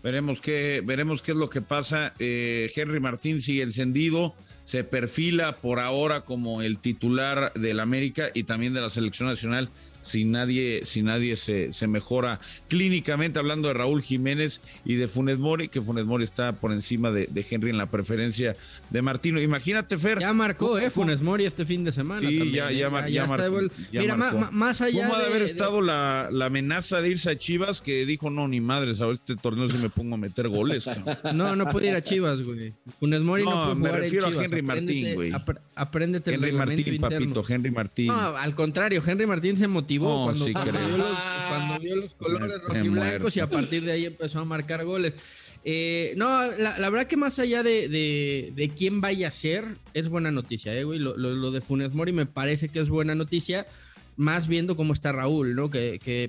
Veremos 0.00 0.40
qué, 0.40 0.82
veremos 0.84 1.20
qué 1.20 1.32
es 1.32 1.36
lo 1.36 1.50
que 1.50 1.62
pasa. 1.62 2.14
Eh, 2.20 2.70
Henry 2.76 3.00
Martín 3.00 3.42
sigue 3.42 3.64
encendido, 3.64 4.36
se 4.62 4.84
perfila 4.84 5.56
por 5.56 5.80
ahora 5.80 6.20
como 6.20 6.62
el 6.62 6.78
titular 6.78 7.52
del 7.54 7.80
América 7.80 8.28
y 8.32 8.44
también 8.44 8.72
de 8.72 8.82
la 8.82 8.90
selección 8.90 9.28
nacional. 9.28 9.68
Si 10.04 10.24
nadie, 10.24 10.82
si 10.84 11.02
nadie 11.02 11.36
se, 11.36 11.72
se 11.72 11.86
mejora 11.86 12.40
clínicamente, 12.68 13.38
hablando 13.38 13.68
de 13.68 13.74
Raúl 13.74 14.02
Jiménez 14.02 14.60
y 14.84 14.96
de 14.96 15.08
Funes 15.08 15.38
Mori, 15.38 15.68
que 15.68 15.80
Funes 15.80 16.04
Mori 16.04 16.24
está 16.24 16.52
por 16.52 16.72
encima 16.72 17.10
de, 17.10 17.26
de 17.30 17.46
Henry 17.48 17.70
en 17.70 17.78
la 17.78 17.86
preferencia 17.86 18.56
de 18.90 19.02
Martino. 19.02 19.40
Imagínate, 19.40 19.96
Fer. 19.96 20.18
Ya 20.20 20.32
marcó, 20.32 20.78
¿eh? 20.78 20.90
Funes 20.90 21.22
Mori 21.22 21.44
este 21.46 21.64
fin 21.64 21.84
de 21.84 21.92
semana. 21.92 22.20
Sí, 22.28 22.38
también, 22.38 22.54
ya- 22.54 22.70
¿eh? 22.70 22.76
ya 22.76 23.08
ya 23.08 23.22
de 23.26 23.28
marcó, 23.50 23.60
ya 23.92 24.00
Mira, 24.02 24.16
ma- 24.16 24.24
marcó. 24.32 24.38
ma- 24.40 24.50
más 24.50 24.80
allá. 24.80 25.02
¿Cómo 25.06 25.14
ha 25.14 25.20
de 25.20 25.26
haber 25.26 25.38
de- 25.40 25.44
estado 25.46 25.80
la, 25.80 26.28
la 26.30 26.46
amenaza 26.46 27.00
de 27.00 27.08
irse 27.08 27.30
a 27.30 27.38
Chivas 27.38 27.80
que 27.80 28.04
dijo, 28.04 28.28
no, 28.30 28.46
ni 28.48 28.60
madres, 28.60 29.00
a 29.00 29.08
este 29.10 29.36
torneo 29.36 29.68
si 29.68 29.78
me 29.78 29.88
pongo 29.88 30.16
a 30.16 30.18
meter 30.18 30.48
goles? 30.48 30.84
cabrón"? 30.84 31.16
No, 31.34 31.56
no 31.56 31.70
puede 31.70 31.88
ir 31.88 31.94
a 31.94 32.02
Chivas, 32.02 32.42
güey. 32.42 32.74
Funes 33.00 33.20
Mori 33.22 33.44
no, 33.44 33.50
No, 33.50 33.62
puede 33.64 33.74
me 33.74 33.80
jugar 33.80 33.94
en 33.96 34.00
refiero 34.02 34.26
a 34.26 34.30
Chivas. 34.30 34.44
Henry 34.46 34.62
Martín, 34.62 34.86
Apréndete- 35.06 35.14
güey. 35.14 35.32
apr- 35.32 35.60
apréndete 35.74 36.34
el 36.34 36.44
Henry 36.44 36.52
Martín, 36.56 36.78
interno. 36.94 37.00
papito, 37.00 37.44
Henry 37.48 37.70
Martín. 37.70 38.06
No, 38.08 38.14
al 38.36 38.54
contrario, 38.54 39.02
Henry 39.06 39.26
Martín 39.26 39.56
se 39.56 39.66
motivó 39.68 39.93
No, 39.98 40.24
cuando, 40.24 40.44
sí 40.44 40.52
cuando 40.52 40.72
vio 40.78 40.96
los, 40.96 41.08
cuando 41.48 41.80
vio 41.80 41.96
los 41.96 42.14
colores 42.14 42.60
rojiblancos 42.62 42.92
muerto. 43.20 43.38
y 43.38 43.40
a 43.40 43.50
partir 43.50 43.84
de 43.84 43.92
ahí 43.92 44.04
empezó 44.06 44.40
a 44.40 44.44
marcar 44.44 44.84
goles. 44.84 45.16
Eh, 45.64 46.12
no, 46.16 46.50
la, 46.52 46.78
la 46.78 46.90
verdad 46.90 47.06
que 47.06 47.16
más 47.16 47.38
allá 47.38 47.62
de, 47.62 47.88
de- 47.88 48.52
de 48.54 48.68
quién 48.68 49.00
vaya 49.00 49.28
a 49.28 49.30
ser, 49.30 49.78
es 49.94 50.08
buena 50.08 50.30
noticia, 50.30 50.74
eh, 50.76 50.84
güey. 50.84 50.98
Lo, 50.98 51.16
lo- 51.16 51.34
lo 51.34 51.50
de 51.50 51.60
Funes 51.60 51.92
Mori 51.94 52.12
me 52.12 52.26
parece 52.26 52.68
que 52.68 52.80
es 52.80 52.90
buena 52.90 53.14
noticia, 53.14 53.66
más 54.16 54.46
viendo 54.46 54.76
cómo 54.76 54.92
está 54.92 55.12
Raúl, 55.12 55.54
¿no? 55.56 55.70
Que, 55.70 55.98
que, 56.04 56.28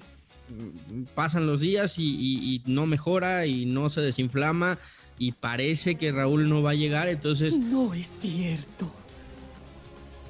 mm, 0.50 1.04
pasan 1.16 1.48
los 1.48 1.60
días 1.60 2.00
y, 2.00 2.04
y- 2.16 2.56
y 2.56 2.62
no 2.72 2.86
mejora 2.86 3.46
y 3.46 3.66
no 3.66 3.90
se 3.90 4.00
desinflama 4.02 4.80
y 5.20 5.34
parece 5.34 5.96
que 5.96 6.12
Raúl 6.14 6.48
no 6.50 6.62
va 6.62 6.72
a 6.72 6.76
llegar, 6.76 7.08
entonces 7.10 7.58
No 7.58 7.94
es 7.94 8.08
cierto. 8.08 8.90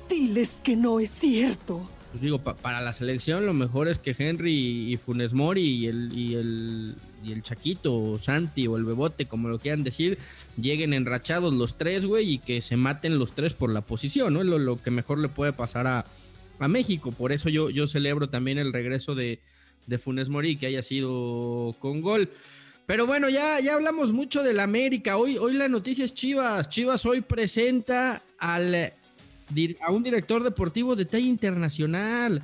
Diles 0.10 0.60
que 0.64 0.76
no 0.76 1.00
es 1.00 1.10
cierto. 1.10 1.90
Pues 2.16 2.24
digo, 2.24 2.40
pa- 2.40 2.56
para 2.56 2.80
la 2.80 2.94
selección 2.94 3.46
lo 3.46 3.54
mejor 3.54 3.90
es 3.90 4.00
que 4.00 4.16
Henry 4.18 4.94
y, 4.94 4.96
Funes 4.96 5.34
Mori 5.34 5.62
y 5.62 5.88
el, 5.88 6.18
y, 6.18 6.36
el, 6.36 6.96
y 7.26 7.34
el 7.34 7.44
Chaquito 7.44 7.94
o 7.94 8.20
Santi 8.20 8.68
o 8.68 8.78
el 8.78 8.86
Bebote, 8.86 9.26
como 9.26 9.50
lo 9.50 9.60
quieran 9.60 9.84
decir, 9.84 10.18
lleguen 10.56 10.94
enrachados 10.94 11.54
los 11.54 11.78
tres, 11.78 12.06
güey, 12.06 12.36
y 12.36 12.38
que 12.38 12.62
se 12.62 12.78
maten 12.78 13.20
los 13.20 13.36
tres 13.36 13.54
por 13.54 13.70
la 13.70 13.82
posición, 13.82 14.34
¿no? 14.34 14.40
Es 14.40 14.48
lo, 14.48 14.60
lo 14.60 14.82
que 14.82 14.92
mejor 14.92 15.20
le 15.20 15.28
puede 15.28 15.52
pasar 15.52 15.88
a, 15.88 16.06
a 16.60 16.68
México. 16.70 17.12
Por 17.12 17.34
eso 17.34 17.50
yo, 17.50 17.70
yo 17.70 17.86
celebro 17.86 18.30
también 18.30 18.60
el 18.60 18.72
regreso 18.72 19.14
de, 19.14 19.42
de 19.86 19.98
Funes 19.98 20.30
Mori, 20.30 20.56
que 20.56 20.68
haya 20.68 20.84
sido 20.84 21.76
con 21.80 22.00
gol. 22.00 22.30
Pero 22.86 23.06
bueno, 23.08 23.30
ya, 23.30 23.60
ya 23.60 23.74
hablamos 23.74 24.14
mucho 24.14 24.42
del 24.42 24.62
América. 24.62 25.18
Hoy, 25.18 25.38
hoy 25.38 25.54
la 25.56 25.68
noticia 25.68 26.06
es 26.06 26.14
Chivas. 26.14 26.70
Chivas 26.70 27.06
hoy 27.06 27.20
presenta 27.20 28.24
al 28.40 28.94
a 29.82 29.92
un 29.92 30.04
director 30.04 30.44
deportivo 30.44 30.96
de 30.96 31.06
talla 31.06 31.26
internacional. 31.26 32.44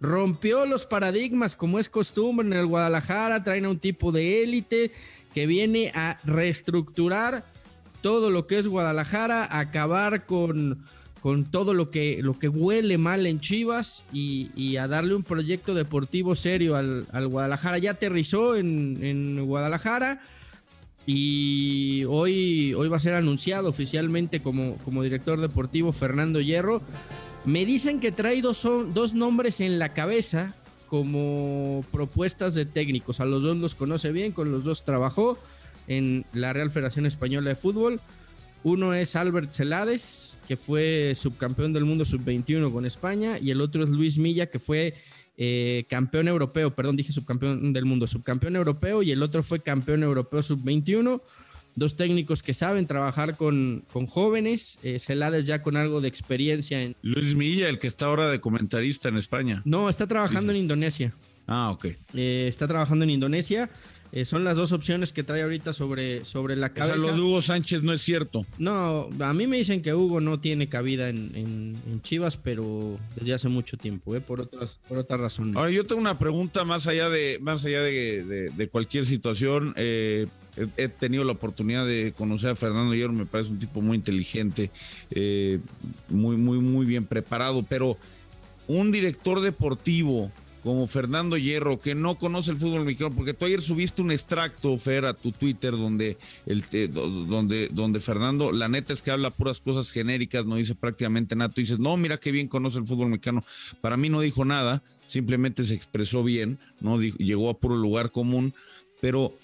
Rompió 0.00 0.64
los 0.66 0.86
paradigmas 0.86 1.56
como 1.56 1.78
es 1.78 1.88
costumbre 1.88 2.46
en 2.46 2.54
el 2.54 2.66
Guadalajara. 2.66 3.44
Traen 3.44 3.66
a 3.66 3.70
un 3.70 3.78
tipo 3.78 4.12
de 4.12 4.42
élite 4.42 4.92
que 5.34 5.46
viene 5.46 5.92
a 5.94 6.18
reestructurar 6.24 7.44
todo 8.00 8.30
lo 8.30 8.46
que 8.46 8.58
es 8.58 8.66
Guadalajara, 8.66 9.58
acabar 9.58 10.24
con, 10.24 10.84
con 11.20 11.44
todo 11.44 11.74
lo 11.74 11.90
que, 11.90 12.18
lo 12.22 12.38
que 12.38 12.48
huele 12.48 12.96
mal 12.96 13.26
en 13.26 13.40
Chivas 13.40 14.06
y, 14.12 14.50
y 14.56 14.78
a 14.78 14.88
darle 14.88 15.14
un 15.14 15.22
proyecto 15.22 15.74
deportivo 15.74 16.34
serio 16.34 16.76
al, 16.76 17.06
al 17.12 17.28
Guadalajara. 17.28 17.78
Ya 17.78 17.92
aterrizó 17.92 18.56
en, 18.56 18.98
en 19.02 19.44
Guadalajara 19.44 20.20
y 21.06 22.04
hoy, 22.08 22.74
hoy 22.74 22.88
va 22.88 22.96
a 22.96 23.00
ser 23.00 23.14
anunciado 23.14 23.68
oficialmente 23.68 24.40
como, 24.40 24.76
como 24.78 25.02
director 25.02 25.40
deportivo 25.40 25.92
Fernando 25.92 26.40
Hierro. 26.40 26.82
Me 27.44 27.64
dicen 27.64 28.00
que 28.00 28.12
trae 28.12 28.42
dos, 28.42 28.62
dos 28.92 29.14
nombres 29.14 29.60
en 29.60 29.78
la 29.78 29.94
cabeza 29.94 30.54
como 30.86 31.84
propuestas 31.92 32.54
de 32.54 32.66
técnicos. 32.66 33.20
A 33.20 33.24
los 33.24 33.42
dos 33.42 33.56
los 33.56 33.74
conoce 33.74 34.12
bien, 34.12 34.32
con 34.32 34.50
los 34.50 34.64
dos 34.64 34.84
trabajó 34.84 35.38
en 35.86 36.24
la 36.32 36.52
Real 36.52 36.70
Federación 36.70 37.06
Española 37.06 37.50
de 37.50 37.56
Fútbol. 37.56 38.00
Uno 38.62 38.92
es 38.92 39.16
Albert 39.16 39.50
Celades, 39.50 40.38
que 40.46 40.56
fue 40.56 41.14
subcampeón 41.16 41.72
del 41.72 41.86
mundo 41.86 42.04
sub-21 42.04 42.70
con 42.72 42.84
España, 42.84 43.38
y 43.40 43.50
el 43.50 43.60
otro 43.62 43.84
es 43.84 43.90
Luis 43.90 44.18
Milla, 44.18 44.46
que 44.46 44.58
fue 44.58 44.94
eh, 45.42 45.86
campeón 45.88 46.28
europeo, 46.28 46.74
perdón, 46.74 46.96
dije 46.96 47.12
subcampeón 47.12 47.72
del 47.72 47.86
mundo, 47.86 48.06
subcampeón 48.06 48.56
europeo, 48.56 49.02
y 49.02 49.10
el 49.10 49.22
otro 49.22 49.42
fue 49.42 49.62
campeón 49.62 50.02
europeo 50.02 50.42
sub-21. 50.42 51.22
Dos 51.74 51.96
técnicos 51.96 52.42
que 52.42 52.52
saben 52.52 52.86
trabajar 52.86 53.38
con, 53.38 53.82
con 53.90 54.04
jóvenes, 54.04 54.78
eh, 54.82 54.98
Celades 54.98 55.46
ya 55.46 55.62
con 55.62 55.78
algo 55.78 56.02
de 56.02 56.08
experiencia 56.08 56.82
en... 56.82 56.94
Luis 57.00 57.34
Milla, 57.34 57.70
el 57.70 57.78
que 57.78 57.86
está 57.86 58.06
ahora 58.06 58.28
de 58.28 58.38
comentarista 58.38 59.08
en 59.08 59.16
España. 59.16 59.62
No, 59.64 59.88
está 59.88 60.06
trabajando 60.06 60.52
en 60.52 60.58
Indonesia. 60.58 61.14
Ah, 61.46 61.70
ok. 61.70 61.86
Eh, 62.12 62.46
está 62.46 62.68
trabajando 62.68 63.04
en 63.04 63.10
Indonesia. 63.10 63.70
Eh, 64.12 64.24
son 64.24 64.42
las 64.42 64.56
dos 64.56 64.72
opciones 64.72 65.12
que 65.12 65.22
trae 65.22 65.42
ahorita 65.42 65.72
sobre, 65.72 66.24
sobre 66.24 66.56
la 66.56 66.66
O 66.66 66.70
sea, 66.70 66.86
cabeza. 66.86 66.96
lo 66.96 67.12
de 67.14 67.20
Hugo 67.20 67.40
Sánchez 67.42 67.82
no 67.84 67.92
es 67.92 68.02
cierto. 68.02 68.44
No, 68.58 69.08
a 69.20 69.32
mí 69.34 69.46
me 69.46 69.56
dicen 69.56 69.82
que 69.82 69.94
Hugo 69.94 70.20
no 70.20 70.40
tiene 70.40 70.68
cabida 70.68 71.08
en, 71.08 71.30
en- 71.36 71.76
en 71.90 72.02
Chivas, 72.02 72.36
pero 72.36 72.98
desde 73.14 73.34
hace 73.34 73.48
mucho 73.48 73.76
tiempo, 73.76 74.16
¿eh? 74.16 74.20
por, 74.20 74.40
otras, 74.40 74.80
por 74.88 74.98
otras 74.98 75.20
razones. 75.20 75.54
Ahora, 75.56 75.70
yo 75.70 75.86
tengo 75.86 76.00
una 76.00 76.18
pregunta 76.18 76.64
más 76.64 76.88
allá 76.88 77.08
de, 77.08 77.38
más 77.40 77.64
allá 77.64 77.82
de, 77.82 78.24
de- 78.24 78.50
de 78.50 78.68
cualquier 78.68 79.06
situación. 79.06 79.74
Eh, 79.76 80.26
he, 80.56 80.82
he 80.84 80.88
tenido 80.88 81.22
la 81.22 81.32
oportunidad 81.32 81.86
de 81.86 82.12
conocer 82.16 82.50
a 82.50 82.56
Fernando 82.56 82.92
Hierro, 82.94 83.12
me 83.12 83.26
parece 83.26 83.50
un 83.50 83.60
tipo 83.60 83.80
muy 83.80 83.96
inteligente, 83.96 84.72
eh, 85.12 85.60
muy, 86.08 86.36
muy, 86.36 86.58
muy 86.58 86.84
bien 86.84 87.04
preparado, 87.06 87.64
pero 87.68 87.96
un 88.66 88.90
director 88.90 89.40
deportivo 89.40 90.30
como 90.62 90.86
Fernando 90.86 91.36
Hierro, 91.36 91.80
que 91.80 91.94
no 91.94 92.16
conoce 92.16 92.50
el 92.50 92.58
fútbol 92.58 92.84
mexicano, 92.84 93.14
porque 93.16 93.32
tú 93.34 93.44
ayer 93.46 93.62
subiste 93.62 94.02
un 94.02 94.10
extracto, 94.10 94.76
Fer, 94.76 95.04
a 95.06 95.14
tu 95.14 95.32
Twitter, 95.32 95.72
donde, 95.72 96.18
el, 96.46 96.62
do- 96.92 97.08
donde, 97.08 97.68
donde 97.72 98.00
Fernando, 98.00 98.52
la 98.52 98.68
neta 98.68 98.92
es 98.92 99.00
que 99.02 99.10
habla 99.10 99.30
puras 99.30 99.60
cosas 99.60 99.90
genéricas, 99.90 100.44
no 100.44 100.56
dice 100.56 100.74
prácticamente 100.74 101.34
nada. 101.34 101.52
Tú 101.52 101.60
dices, 101.60 101.78
no, 101.78 101.96
mira 101.96 102.18
qué 102.18 102.30
bien 102.30 102.48
conoce 102.48 102.78
el 102.78 102.86
fútbol 102.86 103.08
mexicano. 103.08 103.44
Para 103.80 103.96
mí 103.96 104.08
no 104.10 104.20
dijo 104.20 104.44
nada, 104.44 104.82
simplemente 105.06 105.64
se 105.64 105.74
expresó 105.74 106.22
bien, 106.22 106.58
no 106.80 106.98
Dijo- 106.98 107.16
llegó 107.18 107.48
a 107.50 107.58
puro 107.58 107.76
lugar 107.76 108.10
común, 108.12 108.54
pero 109.00 109.34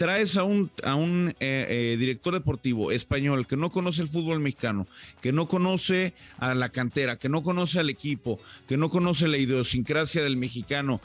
traes 0.00 0.38
a 0.38 0.44
un, 0.44 0.70
a 0.82 0.94
un 0.94 1.28
eh, 1.40 1.66
eh, 1.68 1.96
director 1.98 2.32
deportivo 2.32 2.90
español 2.90 3.46
que 3.46 3.58
no 3.58 3.68
conoce 3.70 4.00
el 4.00 4.08
fútbol 4.08 4.40
mexicano, 4.40 4.86
que 5.20 5.30
no 5.30 5.46
conoce 5.46 6.14
a 6.38 6.54
la 6.54 6.70
cantera, 6.70 7.18
que 7.18 7.28
no 7.28 7.42
conoce 7.42 7.80
al 7.80 7.90
equipo, 7.90 8.40
que 8.66 8.78
no 8.78 8.88
conoce 8.88 9.28
la 9.28 9.36
idiosincrasia 9.36 10.22
del 10.22 10.38
mexicano 10.38 11.02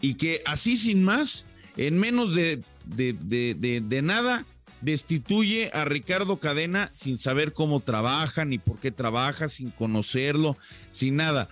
y 0.00 0.14
que 0.14 0.40
así 0.46 0.76
sin 0.76 1.02
más, 1.02 1.46
en 1.76 1.98
menos 1.98 2.36
de, 2.36 2.62
de, 2.84 3.12
de- 3.12 3.80
de- 3.80 4.02
nada, 4.02 4.46
destituye 4.82 5.72
a 5.74 5.84
Ricardo 5.84 6.38
Cadena 6.38 6.92
sin 6.94 7.18
saber 7.18 7.52
cómo 7.52 7.80
trabaja, 7.80 8.44
ni 8.44 8.58
por 8.58 8.78
qué 8.78 8.92
trabaja, 8.92 9.48
sin 9.48 9.70
conocerlo, 9.70 10.56
sin 10.92 11.16
nada. 11.16 11.48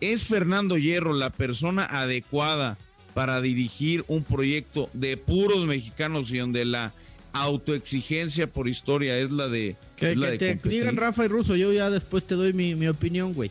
¿Es 0.00 0.26
Fernando 0.26 0.76
Hierro 0.76 1.12
la 1.14 1.30
persona 1.30 1.84
adecuada 1.84 2.78
para 3.16 3.40
dirigir 3.40 4.04
un 4.08 4.24
proyecto 4.24 4.90
de 4.92 5.16
puros 5.16 5.64
mexicanos 5.66 6.30
y 6.30 6.36
donde 6.36 6.66
la 6.66 6.92
autoexigencia 7.32 8.46
por 8.46 8.68
historia 8.68 9.18
es 9.18 9.30
la 9.30 9.48
de... 9.48 9.74
Que, 9.96 10.14
la 10.14 10.26
que 10.26 10.32
de 10.32 10.38
te 10.38 10.48
competir? 10.50 10.80
digan 10.80 10.96
Rafa 10.96 11.24
y 11.24 11.28
Russo, 11.28 11.56
yo 11.56 11.72
ya 11.72 11.88
después 11.88 12.26
te 12.26 12.34
doy 12.34 12.52
mi, 12.52 12.74
mi 12.74 12.88
opinión, 12.88 13.32
güey. 13.32 13.50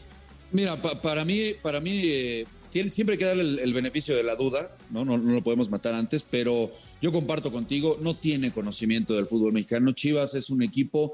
Mira, 0.51 0.79
pa- 0.79 1.01
para 1.01 1.25
mí, 1.25 1.53
para 1.63 1.79
mí 1.79 2.01
eh, 2.03 2.45
tiene- 2.69 2.89
siempre 2.91 3.13
hay 3.13 3.17
que 3.17 3.25
darle 3.25 3.41
el, 3.41 3.57
el 3.59 3.73
beneficio 3.73 4.15
de 4.15 4.21
la 4.21 4.35
duda, 4.35 4.75
¿no? 4.91 5.03
¿no? 5.03 5.17
No 5.17 5.33
lo 5.33 5.41
podemos 5.41 5.67
matar 5.71 5.95
antes, 5.95 6.21
pero 6.21 6.71
yo 7.01 7.11
comparto 7.11 7.51
contigo, 7.51 7.97
no 8.03 8.15
tiene 8.15 8.51
conocimiento 8.53 9.15
del 9.15 9.25
fútbol 9.25 9.51
mexicano. 9.51 9.91
Chivas 9.93 10.35
es 10.35 10.51
un 10.51 10.61
equipo 10.61 11.11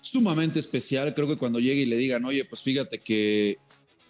sumamente 0.00 0.58
especial. 0.58 1.14
Creo 1.14 1.28
que 1.28 1.36
cuando 1.36 1.60
llegue 1.60 1.82
y 1.82 1.86
le 1.86 1.96
digan, 1.96 2.24
oye, 2.24 2.44
pues 2.44 2.62
fíjate 2.62 2.98
que 2.98 3.58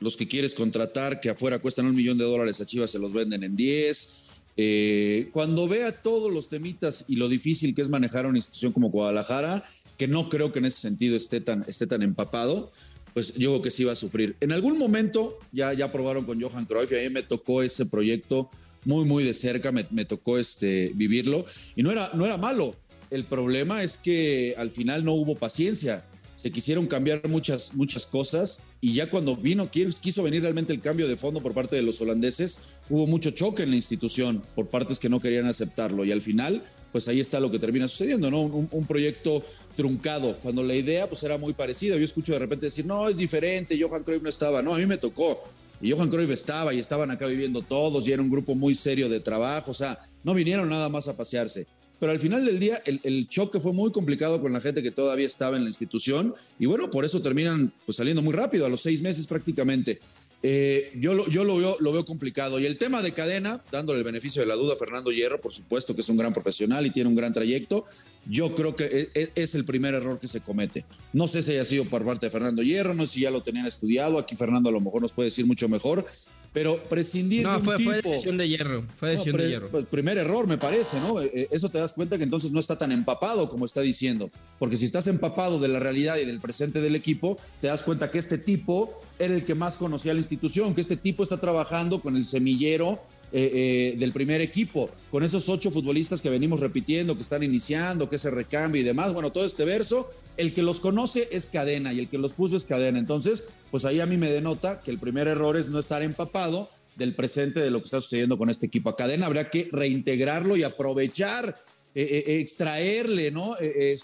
los 0.02 0.16
que 0.16 0.26
quieres 0.26 0.54
contratar, 0.54 1.20
que 1.20 1.30
afuera 1.30 1.60
cuestan 1.60 1.86
un 1.86 1.94
millón 1.94 2.18
de 2.18 2.24
dólares 2.24 2.60
a 2.60 2.66
Chivas, 2.66 2.90
se 2.90 2.98
los 2.98 3.12
venden 3.12 3.44
en 3.44 3.54
10. 3.54 4.42
Eh, 4.56 5.30
cuando 5.32 5.68
vea 5.68 5.92
todos 5.92 6.30
los 6.30 6.48
temitas 6.48 7.06
y 7.08 7.16
lo 7.16 7.28
difícil 7.28 7.74
que 7.74 7.82
es 7.82 7.88
manejar 7.88 8.26
una 8.26 8.36
institución 8.36 8.72
como 8.72 8.90
Guadalajara, 8.90 9.64
que 9.96 10.08
no 10.08 10.28
creo 10.28 10.50
que 10.50 10.58
en 10.58 10.66
ese 10.66 10.80
sentido 10.80 11.16
esté 11.16 11.40
tan, 11.40 11.64
esté 11.68 11.86
tan 11.86 12.02
empapado, 12.02 12.72
pues 13.14 13.34
yo 13.34 13.50
creo 13.50 13.62
que 13.62 13.70
sí 13.70 13.84
va 13.84 13.92
a 13.92 13.96
sufrir. 13.96 14.36
En 14.40 14.52
algún 14.52 14.76
momento 14.76 15.38
ya, 15.52 15.72
ya 15.72 15.92
probaron 15.92 16.24
con 16.24 16.40
Johan 16.40 16.66
Cruyff 16.66 16.92
y 16.92 16.96
a 16.96 17.02
mí 17.02 17.10
me 17.10 17.22
tocó 17.22 17.62
ese 17.62 17.86
proyecto 17.86 18.50
muy, 18.84 19.04
muy 19.04 19.22
de 19.22 19.34
cerca, 19.34 19.70
me, 19.70 19.86
me 19.90 20.04
tocó 20.04 20.38
este, 20.38 20.92
vivirlo 20.94 21.46
y 21.76 21.82
no 21.82 21.92
era, 21.92 22.10
no 22.14 22.24
era 22.24 22.36
malo. 22.36 22.76
El 23.10 23.24
problema 23.24 23.82
es 23.82 23.98
que 23.98 24.54
al 24.56 24.70
final 24.70 25.04
no 25.04 25.12
hubo 25.14 25.36
paciencia. 25.36 26.04
Se 26.42 26.50
quisieron 26.50 26.86
cambiar 26.86 27.28
muchas, 27.28 27.76
muchas 27.76 28.04
cosas 28.04 28.64
y 28.80 28.94
ya 28.94 29.08
cuando 29.08 29.36
vino, 29.36 29.70
quiso 29.70 30.24
venir 30.24 30.42
realmente 30.42 30.72
el 30.72 30.80
cambio 30.80 31.06
de 31.06 31.14
fondo 31.14 31.40
por 31.40 31.54
parte 31.54 31.76
de 31.76 31.82
los 31.82 32.00
holandeses, 32.00 32.70
hubo 32.90 33.06
mucho 33.06 33.30
choque 33.30 33.62
en 33.62 33.70
la 33.70 33.76
institución 33.76 34.42
por 34.56 34.66
partes 34.66 34.98
que 34.98 35.08
no 35.08 35.20
querían 35.20 35.46
aceptarlo 35.46 36.04
y 36.04 36.10
al 36.10 36.20
final, 36.20 36.64
pues 36.90 37.06
ahí 37.06 37.20
está 37.20 37.38
lo 37.38 37.52
que 37.52 37.60
termina 37.60 37.86
sucediendo, 37.86 38.28
¿no? 38.28 38.40
Un, 38.40 38.68
un 38.72 38.86
proyecto 38.88 39.44
truncado, 39.76 40.36
cuando 40.38 40.64
la 40.64 40.74
idea 40.74 41.08
pues 41.08 41.22
era 41.22 41.38
muy 41.38 41.52
parecida. 41.52 41.96
Yo 41.96 42.02
escucho 42.02 42.32
de 42.32 42.40
repente 42.40 42.66
decir, 42.66 42.86
no, 42.86 43.08
es 43.08 43.18
diferente, 43.18 43.80
Johan 43.80 44.02
Cruyff 44.02 44.24
no 44.24 44.28
estaba. 44.28 44.62
No, 44.62 44.74
a 44.74 44.78
mí 44.78 44.86
me 44.86 44.98
tocó. 44.98 45.38
Y 45.80 45.92
Johan 45.92 46.08
Cruyff 46.08 46.30
estaba 46.30 46.74
y 46.74 46.80
estaban 46.80 47.12
acá 47.12 47.26
viviendo 47.26 47.62
todos 47.62 48.08
y 48.08 48.10
era 48.10 48.20
un 48.20 48.30
grupo 48.30 48.56
muy 48.56 48.74
serio 48.74 49.08
de 49.08 49.20
trabajo, 49.20 49.70
o 49.70 49.74
sea, 49.74 49.96
no 50.24 50.34
vinieron 50.34 50.68
nada 50.68 50.88
más 50.88 51.06
a 51.06 51.16
pasearse. 51.16 51.68
Pero 52.02 52.10
al 52.10 52.18
final 52.18 52.44
del 52.44 52.58
día 52.58 52.82
el, 52.84 53.28
choque 53.28 53.60
fue 53.60 53.72
muy 53.72 53.92
complicado 53.92 54.42
con 54.42 54.52
la 54.52 54.60
gente 54.60 54.82
que 54.82 54.90
todavía 54.90 55.24
estaba 55.24 55.56
en 55.56 55.62
la 55.62 55.68
institución 55.68 56.34
y 56.58 56.66
bueno, 56.66 56.90
por 56.90 57.04
eso 57.04 57.22
terminan 57.22 57.72
pues, 57.86 57.94
saliendo 57.94 58.22
muy 58.22 58.32
rápido, 58.32 58.66
a 58.66 58.68
los 58.68 58.80
seis 58.80 59.02
meses 59.02 59.28
prácticamente. 59.28 60.00
Eh, 60.42 60.90
yo 60.96 61.14
lo, 61.14 61.28
yo 61.28 61.44
lo, 61.44 61.56
veo, 61.58 61.76
lo 61.78 61.92
veo 61.92 62.04
complicado. 62.04 62.58
Y 62.58 62.66
el 62.66 62.76
tema 62.76 63.02
de 63.02 63.12
cadena, 63.12 63.62
dándole 63.70 64.00
el 64.00 64.04
beneficio 64.04 64.42
de 64.42 64.48
la 64.48 64.56
duda 64.56 64.74
a 64.74 64.76
Fernando 64.76 65.12
Hierro, 65.12 65.40
por 65.40 65.52
supuesto 65.52 65.94
que 65.94 66.00
es 66.00 66.08
un 66.08 66.16
gran 66.16 66.32
profesional 66.32 66.84
y 66.84 66.90
tiene 66.90 67.08
un 67.08 67.14
gran 67.14 67.32
trayecto, 67.32 67.84
yo 68.26 68.52
creo 68.52 68.74
que 68.74 69.10
es, 69.14 69.30
es, 69.36 69.54
el 69.54 69.64
primer 69.64 69.94
error 69.94 70.18
que 70.18 70.26
se 70.26 70.40
comete. 70.40 70.84
No 71.12 71.28
sé 71.28 71.40
si 71.40 71.52
haya 71.52 71.64
sido 71.64 71.84
por 71.84 72.04
parte 72.04 72.26
de 72.26 72.30
Fernando 72.30 72.64
Hierro, 72.64 72.94
no 72.94 73.06
sé 73.06 73.12
si 73.12 73.20
ya 73.20 73.30
lo 73.30 73.44
tenían 73.44 73.66
estudiado, 73.66 74.18
aquí 74.18 74.34
Fernando 74.34 74.70
a 74.70 74.72
lo 74.72 74.80
mejor 74.80 75.02
nos 75.02 75.12
puede 75.12 75.28
decir 75.28 75.46
mucho 75.46 75.68
mejor, 75.68 76.04
pero 76.52 76.82
prescindir 76.84 77.44
no, 77.44 77.52
de 77.52 77.56
un 77.58 77.64
fue, 77.64 77.76
tipo, 77.78 77.90
fue 77.90 78.02
decisión 78.02 78.36
de 78.36 78.48
hierro. 78.48 78.84
Fue 78.96 79.10
decisión 79.10 79.36
no, 79.36 79.42
de 79.42 79.48
hierro. 79.48 79.68
Pues 79.70 79.86
primer 79.86 80.18
error, 80.18 80.46
me 80.46 80.58
parece, 80.58 81.00
¿no? 81.00 81.20
Eh, 81.20 81.48
Eso 81.50 81.70
te 81.70 81.78
das 81.78 81.94
cuenta 81.94 82.18
que 82.18 82.24
entonces 82.24 82.52
no 82.52 82.60
está 82.60 82.76
tan 82.76 82.92
empapado 82.92 83.48
como 83.48 83.64
está 83.64 83.80
diciendo. 83.80 84.30
Porque 84.58 84.76
si 84.76 84.84
estás 84.84 85.06
empapado 85.06 85.58
de 85.58 85.68
la 85.68 85.78
realidad 85.78 86.18
y 86.18 86.26
del 86.26 86.40
presente 86.40 86.80
del 86.80 86.94
equipo, 86.94 87.38
te 87.60 87.68
das 87.68 87.82
cuenta 87.82 88.10
que 88.10 88.18
este 88.18 88.36
tipo 88.38 88.92
era 89.18 89.34
el 89.34 89.44
que 89.44 89.54
más 89.54 89.76
conocía 89.76 90.12
la 90.12 90.20
institución, 90.20 90.74
que 90.74 90.82
este 90.82 90.96
tipo 90.96 91.22
está 91.22 91.38
trabajando 91.38 92.00
con 92.00 92.16
el 92.16 92.24
semillero 92.24 93.00
eh, 93.32 93.94
eh, 93.94 93.96
del 93.98 94.12
primer 94.12 94.40
equipo, 94.40 94.90
con 95.10 95.22
esos 95.22 95.48
ocho 95.48 95.70
futbolistas 95.70 96.20
que 96.20 96.28
venimos 96.28 96.60
repitiendo, 96.60 97.16
que 97.16 97.22
están 97.22 97.42
iniciando, 97.42 98.08
que 98.08 98.16
ese 98.16 98.30
recambio 98.30 98.82
y 98.82 98.84
demás. 98.84 99.12
Bueno, 99.14 99.32
todo 99.32 99.46
este 99.46 99.64
verso, 99.64 100.10
el 100.36 100.52
que 100.52 100.62
los 100.62 100.80
conoce 100.80 101.28
es 101.30 101.46
cadena 101.46 101.92
y 101.92 101.98
el 101.98 102.08
que 102.08 102.18
los 102.18 102.34
puso 102.34 102.56
es 102.56 102.64
cadena. 102.64 102.98
Entonces, 102.98 103.54
pues 103.70 103.84
ahí 103.84 104.00
a 104.00 104.06
mí 104.06 104.18
me 104.18 104.30
denota 104.30 104.82
que 104.82 104.90
el 104.90 104.98
primer 104.98 105.28
error 105.28 105.56
es 105.56 105.70
no 105.70 105.78
estar 105.78 106.02
empapado 106.02 106.68
del 106.96 107.14
presente 107.14 107.60
de 107.60 107.70
lo 107.70 107.78
que 107.78 107.86
está 107.86 108.00
sucediendo 108.00 108.36
con 108.36 108.50
este 108.50 108.66
equipo 108.66 108.90
a 108.90 108.96
cadena. 108.96 109.26
Habrá 109.26 109.50
que 109.50 109.68
reintegrarlo 109.72 110.56
y 110.56 110.62
aprovechar, 110.62 111.58
eh, 111.94 112.24
eh, 112.26 112.40
extraerle, 112.40 113.30
¿no? 113.30 113.56
Eh, 113.60 113.96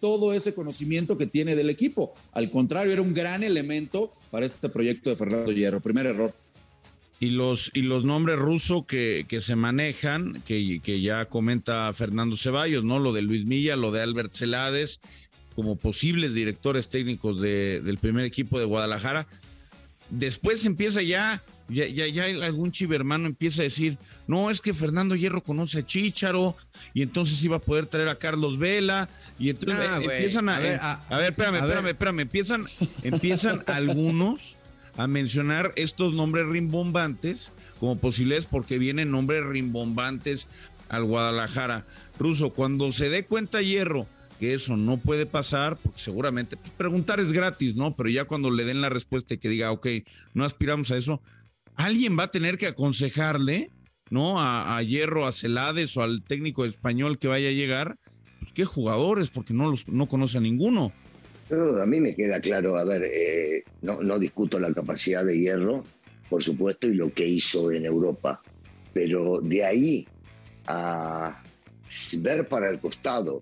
todo 0.00 0.32
ese 0.32 0.54
conocimiento 0.54 1.18
que 1.18 1.26
tiene 1.26 1.56
del 1.56 1.70
equipo. 1.70 2.12
Al 2.32 2.50
contrario, 2.50 2.92
era 2.92 3.02
un 3.02 3.14
gran 3.14 3.42
elemento 3.42 4.12
para 4.30 4.46
este 4.46 4.68
proyecto 4.68 5.10
de 5.10 5.16
Fernando 5.16 5.52
Hierro. 5.52 5.80
Primer 5.80 6.06
error. 6.06 6.43
Y 7.20 7.30
los, 7.30 7.70
y 7.74 7.82
los 7.82 8.04
nombres 8.04 8.38
rusos 8.38 8.84
que, 8.86 9.24
que 9.28 9.40
se 9.40 9.56
manejan, 9.56 10.42
que, 10.44 10.80
que, 10.82 11.00
ya 11.00 11.24
comenta 11.26 11.90
Fernando 11.94 12.36
Ceballos, 12.36 12.84
¿no? 12.84 12.98
Lo 12.98 13.12
de 13.12 13.22
Luis 13.22 13.46
Milla, 13.46 13.76
lo 13.76 13.92
de 13.92 14.02
Albert 14.02 14.32
Celades, 14.32 15.00
como 15.54 15.76
posibles 15.76 16.34
directores 16.34 16.88
técnicos 16.88 17.40
de, 17.40 17.80
del 17.80 17.98
primer 17.98 18.24
equipo 18.24 18.58
de 18.58 18.64
Guadalajara. 18.66 19.26
Después 20.10 20.66
empieza 20.66 21.00
ya, 21.02 21.42
ya, 21.68 21.86
ya, 21.86 22.06
ya 22.08 22.24
algún 22.44 22.72
chivermano 22.72 23.26
empieza 23.26 23.62
a 23.62 23.64
decir, 23.64 23.96
no, 24.26 24.50
es 24.50 24.60
que 24.60 24.74
Fernando 24.74 25.14
Hierro 25.14 25.42
conoce 25.42 25.78
a 25.78 25.86
Chícharo 25.86 26.56
y 26.92 27.00
entonces 27.02 27.42
iba 27.42 27.56
a 27.56 27.60
poder 27.60 27.86
traer 27.86 28.08
a 28.08 28.18
Carlos 28.18 28.58
Vela 28.58 29.08
y 29.38 29.48
entonces 29.50 29.78
Ah, 29.88 30.00
eh, 30.02 30.04
empiezan 30.04 30.48
a, 30.50 30.56
A 30.56 30.60
ver, 30.60 30.78
a- 30.80 30.92
a 31.08 31.18
ver, 31.18 31.30
espérame, 31.30 31.54
a 31.54 31.60
ver. 31.60 31.70
espérame, 31.70 31.88
espérame, 31.90 32.20
empiezan, 32.20 32.64
empiezan 33.02 33.62
algunos 33.66 34.56
a 34.96 35.06
mencionar 35.06 35.72
estos 35.76 36.14
nombres 36.14 36.46
rimbombantes 36.46 37.50
como 37.80 37.98
posibilidades 37.98 38.46
porque 38.46 38.78
vienen 38.78 39.10
nombres 39.10 39.44
rimbombantes 39.44 40.48
al 40.88 41.04
Guadalajara. 41.04 41.86
Ruso, 42.18 42.50
cuando 42.50 42.92
se 42.92 43.08
dé 43.08 43.26
cuenta 43.26 43.62
Hierro 43.62 44.06
que 44.38 44.54
eso 44.54 44.76
no 44.76 44.98
puede 44.98 45.26
pasar, 45.26 45.76
porque 45.76 46.00
seguramente 46.00 46.56
pues, 46.56 46.72
preguntar 46.72 47.20
es 47.20 47.32
gratis, 47.32 47.76
¿no? 47.76 47.94
Pero 47.96 48.08
ya 48.08 48.24
cuando 48.24 48.50
le 48.50 48.64
den 48.64 48.80
la 48.80 48.88
respuesta 48.88 49.34
y 49.34 49.38
que 49.38 49.48
diga, 49.48 49.70
ok, 49.70 49.86
no 50.34 50.44
aspiramos 50.44 50.90
a 50.90 50.96
eso, 50.96 51.22
alguien 51.76 52.18
va 52.18 52.24
a 52.24 52.30
tener 52.30 52.58
que 52.58 52.66
aconsejarle, 52.66 53.70
¿no? 54.10 54.40
A, 54.40 54.76
a 54.76 54.82
Hierro, 54.82 55.26
a 55.26 55.32
Celades 55.32 55.96
o 55.96 56.02
al 56.02 56.22
técnico 56.22 56.64
español 56.64 57.18
que 57.18 57.28
vaya 57.28 57.48
a 57.48 57.52
llegar, 57.52 57.98
pues 58.40 58.52
qué 58.52 58.64
jugadores, 58.64 59.30
porque 59.30 59.54
no 59.54 59.70
los 59.70 59.88
no 59.88 60.06
conoce 60.06 60.38
a 60.38 60.40
ninguno. 60.40 60.92
Pero 61.54 61.80
a 61.80 61.86
mí 61.86 62.00
me 62.00 62.16
queda 62.16 62.40
claro, 62.40 62.76
a 62.76 62.84
ver, 62.84 63.04
eh, 63.04 63.62
no, 63.82 64.00
no 64.00 64.18
discuto 64.18 64.58
la 64.58 64.74
capacidad 64.74 65.24
de 65.24 65.38
hierro, 65.38 65.84
por 66.28 66.42
supuesto, 66.42 66.88
y 66.88 66.94
lo 66.94 67.14
que 67.14 67.24
hizo 67.24 67.70
en 67.70 67.86
Europa, 67.86 68.42
pero 68.92 69.40
de 69.40 69.64
ahí 69.64 70.08
a 70.66 71.40
ver 72.18 72.48
para 72.48 72.68
el 72.70 72.80
costado 72.80 73.40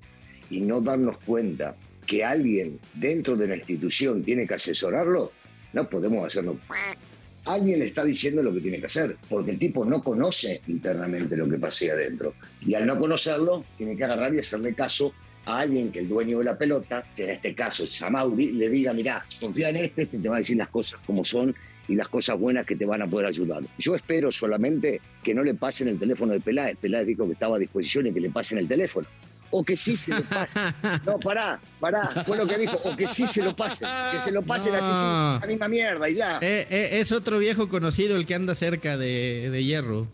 y 0.51 0.61
no 0.61 0.83
darnos 0.83 1.21
cuenta 1.21 1.75
que 2.07 2.23
alguien 2.23 2.79
dentro 2.93 3.35
de 3.35 3.49
la 3.49 3.57
institución 3.57 4.23
tiene 4.23 4.47
que 4.47 4.55
asesorarlo, 4.55 5.33
no 5.73 5.89
podemos 5.89 6.27
hacerlo. 6.27 6.59
Alguien 7.47 7.81
le 7.81 7.87
está 7.87 8.05
diciendo 8.05 8.43
lo 8.43 8.53
que 8.53 8.61
tiene 8.61 8.79
que 8.79 8.87
hacer, 8.87 9.17
porque 9.29 9.53
el 9.53 9.59
tipo 9.59 9.87
no 9.87 10.01
conoce 10.01 10.61
internamente 10.69 11.35
lo 11.35 11.49
que 11.49 11.59
pasa 11.59 11.87
ahí 11.87 11.91
adentro. 11.91 12.35
Y 12.61 12.75
al 12.75 12.87
no 12.87 12.97
conocerlo, 12.99 13.65
tiene 13.77 13.97
que 13.97 14.05
agarrar 14.05 14.33
y 14.33 14.39
hacerle 14.39 14.75
caso 14.75 15.13
a 15.45 15.59
alguien 15.61 15.91
que 15.91 16.01
el 16.01 16.09
dueño 16.09 16.39
de 16.39 16.45
la 16.45 16.57
pelota, 16.57 17.05
que 17.17 17.25
en 17.25 17.31
este 17.31 17.55
caso 17.55 17.85
es 17.85 17.93
Samauri, 17.93 18.53
le 18.53 18.69
diga, 18.71 18.93
mirá, 18.93 19.25
confía 19.41 19.71
en 19.71 19.77
este, 19.77 20.03
este 20.03 20.19
te 20.19 20.29
va 20.29 20.37
a 20.37 20.39
decir 20.39 20.57
las 20.57 20.69
cosas 20.69 21.01
como 21.07 21.25
son 21.25 21.55
y 21.89 21.97
las 21.97 22.09
cosas 22.09 22.39
buenas 22.39 22.65
que 22.65 22.77
te 22.77 22.85
van 22.87 23.03
a 23.03 23.07
poder 23.09 23.27
ayudar. 23.27 23.63
Yo 23.79 23.95
espero 23.97 24.31
solamente 24.31 25.01
que 25.23 25.35
no 25.35 25.43
le 25.43 25.55
pasen 25.55 25.89
el 25.89 25.99
teléfono 25.99 26.33
de 26.33 26.41
Peláez. 26.41 26.77
Peláez 26.81 27.07
dijo 27.07 27.27
que 27.27 27.33
estaba 27.33 27.57
a 27.57 27.59
disposición 27.59 28.07
y 28.07 28.13
que 28.13 28.21
le 28.21 28.31
pasen 28.31 28.59
el 28.59 28.69
teléfono. 28.69 29.07
O 29.55 29.63
que 29.65 29.77
sí 29.77 29.97
se 29.99 30.13
lo 30.13 30.23
pasen. 30.23 30.63
No, 31.05 31.19
pará, 31.19 31.61
pará, 31.81 32.09
fue 32.25 32.39
lo 32.39 32.47
que 32.47 32.57
dijo. 32.57 32.79
O 32.85 32.97
que 32.97 33.07
sí 33.09 33.27
se 33.27 33.43
lo 33.43 33.55
pasen. 33.55 33.89
Que 34.13 34.19
se 34.21 34.31
lo 34.33 34.43
pasen 34.43 34.73
No. 34.73 34.79
así, 34.79 35.41
la 35.43 35.47
misma 35.47 35.69
mierda 35.69 36.09
y 36.09 36.15
ya. 36.15 36.39
Eh, 36.41 36.67
eh, 36.71 36.89
es 37.01 37.13
otro 37.13 37.39
viejo 37.39 37.69
conocido 37.69 38.17
el 38.17 38.25
que 38.25 38.35
anda 38.35 38.55
cerca 38.55 38.97
de, 38.97 39.51
de 39.51 39.65
Hierro. 39.65 40.07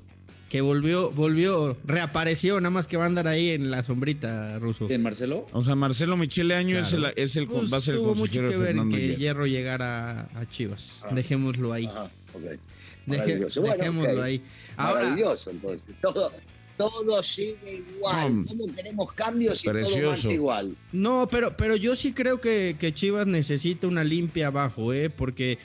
Que 0.49 0.63
volvió, 0.63 1.11
volvió, 1.11 1.77
reapareció, 1.85 2.59
nada 2.61 2.71
más 2.71 2.89
que 2.89 2.97
va 2.97 3.05
a 3.05 3.07
andar 3.07 3.29
ahí 3.29 3.51
en 3.51 3.71
la 3.71 3.83
sombrita, 3.83 4.59
Ruso. 4.59 4.87
¿En 4.89 5.03
Marcelo? 5.03 5.47
O 5.53 5.63
sea, 5.63 5.75
Marcelo 5.75 6.17
Michele 6.17 6.55
Año 6.55 6.79
es 6.79 6.93
el, 6.95 7.01
Claro. 7.01 7.15
es 7.19 7.37
el 7.37 7.47
Pues, 7.47 7.71
va 7.71 7.77
a 7.77 7.81
ser 7.83 7.95
el 7.97 8.01
tuvo 8.01 8.15
mucho 8.15 8.41
consejero 8.41 8.51
que 8.51 8.57
de 8.57 8.73
ver 8.73 8.89
que 8.91 9.07
Hierro. 9.09 9.19
Hierro 9.19 9.47
llegara 9.47 10.21
a 10.35 10.47
Chivas. 10.51 11.05
Ah. 11.05 11.15
Dejémoslo 11.15 11.73
ahí. 11.75 11.85
Ajá, 11.85 12.05
ok. 12.33 12.41
Deje- 12.43 12.59
Maravilloso. 13.07 13.61
Bueno, 13.61 13.77
dejémoslo 13.77 14.13
ok. 14.19 14.23
ahí. 14.25 14.43
Ahora, 14.79 15.01
Maravilloso, 15.03 15.51
entonces. 15.51 15.95
Todo, 16.01 16.33
todo 16.79 17.23
sigue 17.23 17.85
igual. 17.97 18.37
No, 18.45 18.47
¿Cómo 18.47 18.75
queremos 18.75 19.13
cambios 19.13 19.63
y 19.63 19.67
todo 19.69 20.07
marcha 20.09 20.33
igual? 20.33 20.77
No, 20.93 21.29
pero, 21.31 21.55
pero 21.59 21.77
yo 21.77 21.95
sí 21.95 22.13
creo 22.15 22.41
que, 22.41 22.77
que 22.81 22.95
Chivas 22.95 23.27
necesita 23.27 23.87
una 23.87 24.03
limpia 24.03 24.47
abajo, 24.47 24.95
¿eh? 24.95 25.11
Porque 25.11 25.59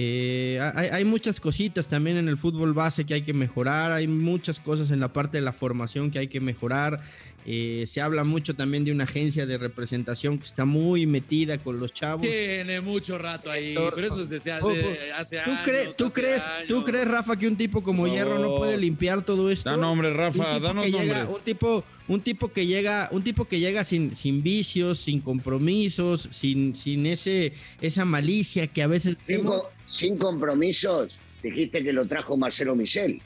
Eh, 0.00 0.60
hay, 0.76 0.90
hay, 0.92 1.04
muchas 1.04 1.40
cositas 1.40 1.88
también 1.88 2.18
en 2.18 2.28
el 2.28 2.36
fútbol 2.36 2.72
base 2.72 3.04
que 3.04 3.14
hay 3.14 3.22
que 3.22 3.32
mejorar, 3.32 3.90
hay 3.90 4.06
muchas 4.06 4.60
cosas 4.60 4.92
en 4.92 5.00
la 5.00 5.12
parte 5.12 5.38
de 5.38 5.42
la 5.42 5.52
formación 5.52 6.12
que 6.12 6.20
hay 6.20 6.28
que 6.28 6.38
mejorar. 6.38 7.00
Eh, 7.50 7.86
se 7.86 8.02
habla 8.02 8.24
mucho 8.24 8.54
también 8.54 8.84
de 8.84 8.92
una 8.92 9.04
agencia 9.04 9.46
de 9.46 9.56
representación 9.56 10.38
que 10.38 10.44
está 10.44 10.66
muy 10.66 11.06
metida 11.06 11.56
con 11.56 11.80
los 11.80 11.94
chavos. 11.94 12.26
Tiene 12.26 12.82
mucho 12.82 13.16
rato 13.16 13.50
ahí, 13.50 13.74
pero 13.74 14.06
eso 14.06 14.20
es 14.20 14.28
desde 14.28 14.52
hace, 14.52 15.38
¿Tú 15.42 15.50
años. 15.50 15.60
Crees, 15.64 15.96
¿tú, 15.96 16.10
crees, 16.10 16.44
¿Tú 16.66 16.84
crees, 16.84 17.10
Rafa, 17.10 17.38
que 17.38 17.48
un 17.48 17.56
tipo 17.56 17.82
como 17.82 18.06
Hierro 18.06 18.38
no 18.38 18.56
puede 18.56 18.76
limpiar 18.76 19.24
todo 19.24 19.50
esto? 19.50 19.70
Da 19.70 19.78
nombre, 19.78 20.12
Rafa, 20.12 20.60
danos 20.60 20.90
nombre. 20.90 21.24
un 21.24 21.40
tipo, 21.40 21.84
un 22.06 22.20
tipo 22.20 22.52
que 22.52 22.66
llega, 22.66 23.08
un 23.12 23.24
tipo 23.24 23.46
que 23.46 23.58
llega 23.58 23.82
sin, 23.82 24.14
sin 24.14 24.42
vicios, 24.42 24.98
sin 24.98 25.22
compromisos, 25.22 26.28
sin, 26.30 26.74
sin 26.74 27.06
ese, 27.06 27.54
esa 27.80 28.04
malicia 28.04 28.66
que 28.66 28.82
a 28.82 28.88
veces. 28.88 29.16
Sin, 29.26 29.46
sin 29.86 30.18
compromisos, 30.18 31.18
dijiste 31.42 31.82
que 31.82 31.94
lo 31.94 32.06
trajo 32.06 32.36
Marcelo 32.36 32.76
Michel. 32.76 33.22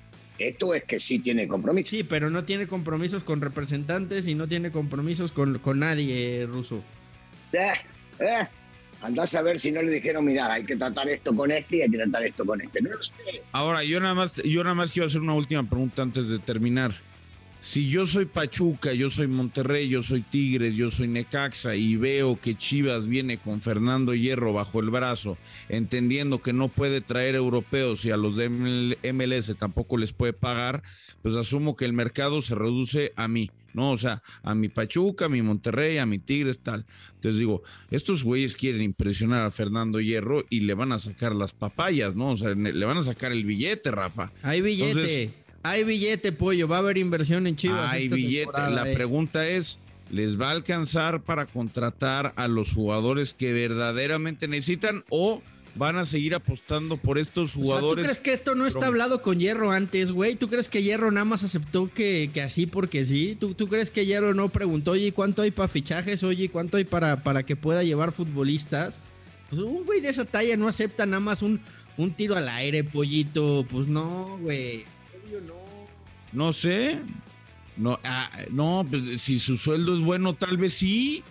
Esto 0.49 0.75
es 0.75 0.83
que 0.83 0.99
sí 0.99 1.21
tiene 1.21 1.47
compromisos. 1.47 1.91
Sí, 1.91 2.03
pero 2.03 2.29
no 2.29 2.45
tiene 2.45 2.67
compromisos 2.67 3.23
con 3.23 3.41
representantes 3.41 4.27
y 4.27 4.35
no 4.35 4.49
tiene 4.49 4.73
compromisos 4.73 5.31
con, 5.31 5.59
con 5.61 5.79
nadie, 5.79 6.47
Ruso. 6.47 6.83
Eh, 7.53 7.73
eh. 8.19 8.49
Andás 9.03 9.35
a 9.37 9.43
ver 9.43 9.61
si 9.61 9.71
no 9.71 9.83
le 9.83 9.91
dijeron, 9.91 10.25
mira, 10.25 10.53
hay 10.53 10.65
que 10.65 10.77
tratar 10.77 11.09
esto 11.09 11.35
con 11.35 11.51
este 11.53 11.77
y 11.77 11.83
hay 11.83 11.91
que 11.91 11.99
tratar 11.99 12.25
esto 12.25 12.45
con 12.45 12.61
este. 12.61 12.83
No 12.83 12.91
lo 12.91 13.03
sé. 13.03 13.13
Ahora, 13.53 13.85
yo 13.85 14.01
nada 14.01 14.15
más, 14.15 14.35
yo 14.43 14.65
nada 14.65 14.75
más 14.75 14.93
quiero 14.93 15.07
hacer 15.07 15.21
una 15.21 15.35
última 15.35 15.63
pregunta 15.63 16.03
antes 16.03 16.29
de 16.29 16.39
terminar. 16.41 16.93
Si 17.63 17.89
yo 17.89 18.09
soy 18.09 18.25
Pachuca, 18.25 18.93
yo 18.93 19.09
soy 19.09 19.29
Monterrey, 19.29 19.89
yo 19.89 20.03
soy 20.03 20.23
Tigres, 20.23 20.75
yo 20.75 20.91
soy 20.91 21.07
Necaxa 21.07 21.77
y 21.77 21.95
veo 21.95 22.41
que 22.41 22.57
Chivas 22.57 23.07
viene 23.07 23.39
con 23.39 23.63
Fernando 23.63 24.17
Hierro 24.17 24.53
bajo 24.53 24.81
el 24.81 24.91
brazo, 24.91 25.39
entendiendo 25.69 26.43
que 26.43 26.53
no 26.53 26.67
puede 26.67 27.01
traer 27.01 27.37
europeos 27.37 28.05
y 28.05 28.11
a 28.11 28.17
los 28.17 28.37
de 28.37 28.49
MLS 29.13 29.57
tampoco 29.57 29.97
les 29.97 30.13
puede 30.13 30.33
pagar, 30.33 30.83
pues 31.23 31.37
asumo 31.37 31.77
que 31.77 31.85
el 31.85 31.93
mercado 31.93 32.43
se 32.43 32.57
reduce 32.57 33.13
a 33.15 33.29
mí, 33.29 33.49
¿no? 33.75 33.93
O 33.93 33.97
sea, 33.97 34.25
a 34.43 34.57
mi 34.57 34.69
Pachuca, 34.69 35.27
a 35.27 35.29
mi 35.29 35.41
Monterrey, 35.41 35.99
a 35.99 36.05
mi 36.05 36.19
Tigres, 36.19 36.59
tal. 36.59 36.85
Entonces 37.15 37.39
digo, 37.39 37.63
estos 37.93 38.25
güeyes 38.25 38.57
quieren 38.57 38.83
impresionar 38.83 39.47
a 39.47 39.53
Fernando 39.53 40.01
Hierro 40.01 40.45
y 40.51 40.63
le 40.63 40.75
van 40.75 40.91
a 40.91 40.99
sacar 40.99 41.33
las 41.33 41.55
papayas, 41.55 42.17
¿no? 42.17 42.33
O 42.33 42.37
sea, 42.37 42.57
le 42.57 42.85
van 42.85 42.99
a 42.99 43.05
sacar 43.05 43.31
el 43.31 43.45
billete, 43.45 43.93
Rafa. 43.93 44.33
Hay 44.43 44.63
billete. 44.63 44.91
Entonces, 44.91 45.42
hay 45.63 45.85
billete, 45.85 46.33
pollo, 46.33 46.69
va 46.69 46.77
a 46.77 46.79
haber 46.81 46.99
inversión 46.99 47.47
en 47.47 47.57
Chivas. 47.57 47.93
Hay 47.93 48.09
billete. 48.09 48.71
La 48.71 48.91
eh. 48.91 48.95
pregunta 48.95 49.47
es, 49.47 49.79
¿les 50.11 50.41
va 50.41 50.49
a 50.49 50.53
alcanzar 50.53 51.23
para 51.23 51.47
contratar 51.47 52.33
a 52.37 52.49
los 52.49 52.73
jugadores 52.73 53.35
que 53.35 53.53
verdaderamente 53.53 54.49
necesitan 54.49 55.05
o 55.09 55.43
van 55.75 55.97
a 55.97 56.05
seguir 56.05 56.35
apostando 56.35 56.97
por 56.97 57.19
estos 57.19 57.55
jugadores? 57.55 57.83
O 57.85 57.89
sea, 57.89 58.03
¿Tú 58.03 58.03
crees 58.03 58.21
que 58.21 58.33
esto 58.33 58.55
no 58.55 58.67
está 58.67 58.87
hablado 58.87 59.23
con 59.23 59.39
Hierro 59.39 59.71
antes, 59.71 60.13
güey? 60.13 60.35
¿Tú 60.35 60.49
crees 60.49 60.69
que 60.69 60.83
Hierro 60.83 61.11
nada 61.13 61.25
más 61.25 61.45
aceptó 61.45 61.91
que, 61.93 62.31
que 62.35 62.43
así 62.43 62.67
porque 62.67 63.05
sí? 63.05 63.37
¿Tú, 63.39 63.55
¿Tú, 63.55 63.69
crees 63.69 63.91
que 63.91 64.05
Hierro 64.05 64.35
no 64.35 64.49
preguntó, 64.49 64.93
oye, 64.93 65.13
¿cuánto 65.13 65.43
hay 65.43 65.53
para 65.53 65.69
fichajes? 65.69 66.23
Oye, 66.25 66.49
¿cuánto 66.49 66.77
hay 66.77 66.85
para, 66.85 67.23
para 67.23 67.45
que 67.45 67.57
pueda 67.57 67.85
llevar 67.85 68.13
futbolistas? 68.13 69.01
Pues 69.49 69.63
un 69.63 69.85
güey 69.85 70.01
de 70.01 70.09
esa 70.09 70.25
talla 70.25 70.57
no 70.57 70.67
acepta 70.67 71.07
nada 71.07 71.21
más 71.21 71.43
un, 71.43 71.61
un 71.97 72.13
tiro 72.13 72.37
al 72.37 72.49
aire, 72.49 72.85
pollito. 72.85 73.65
Pues 73.71 73.87
no, 73.87 74.39
güey. 74.41 74.85
No 76.33 76.53
sé. 76.53 77.01
No, 77.77 77.99
ah, 78.05 78.31
no, 78.51 78.87
pues, 78.89 79.23
si 79.23 79.39
su 79.39 79.57
sueldo 79.57 79.97
es 79.97 80.03
bueno, 80.03 80.35
tal 80.35 80.57
vez 80.57 80.75
sí. 80.75 81.23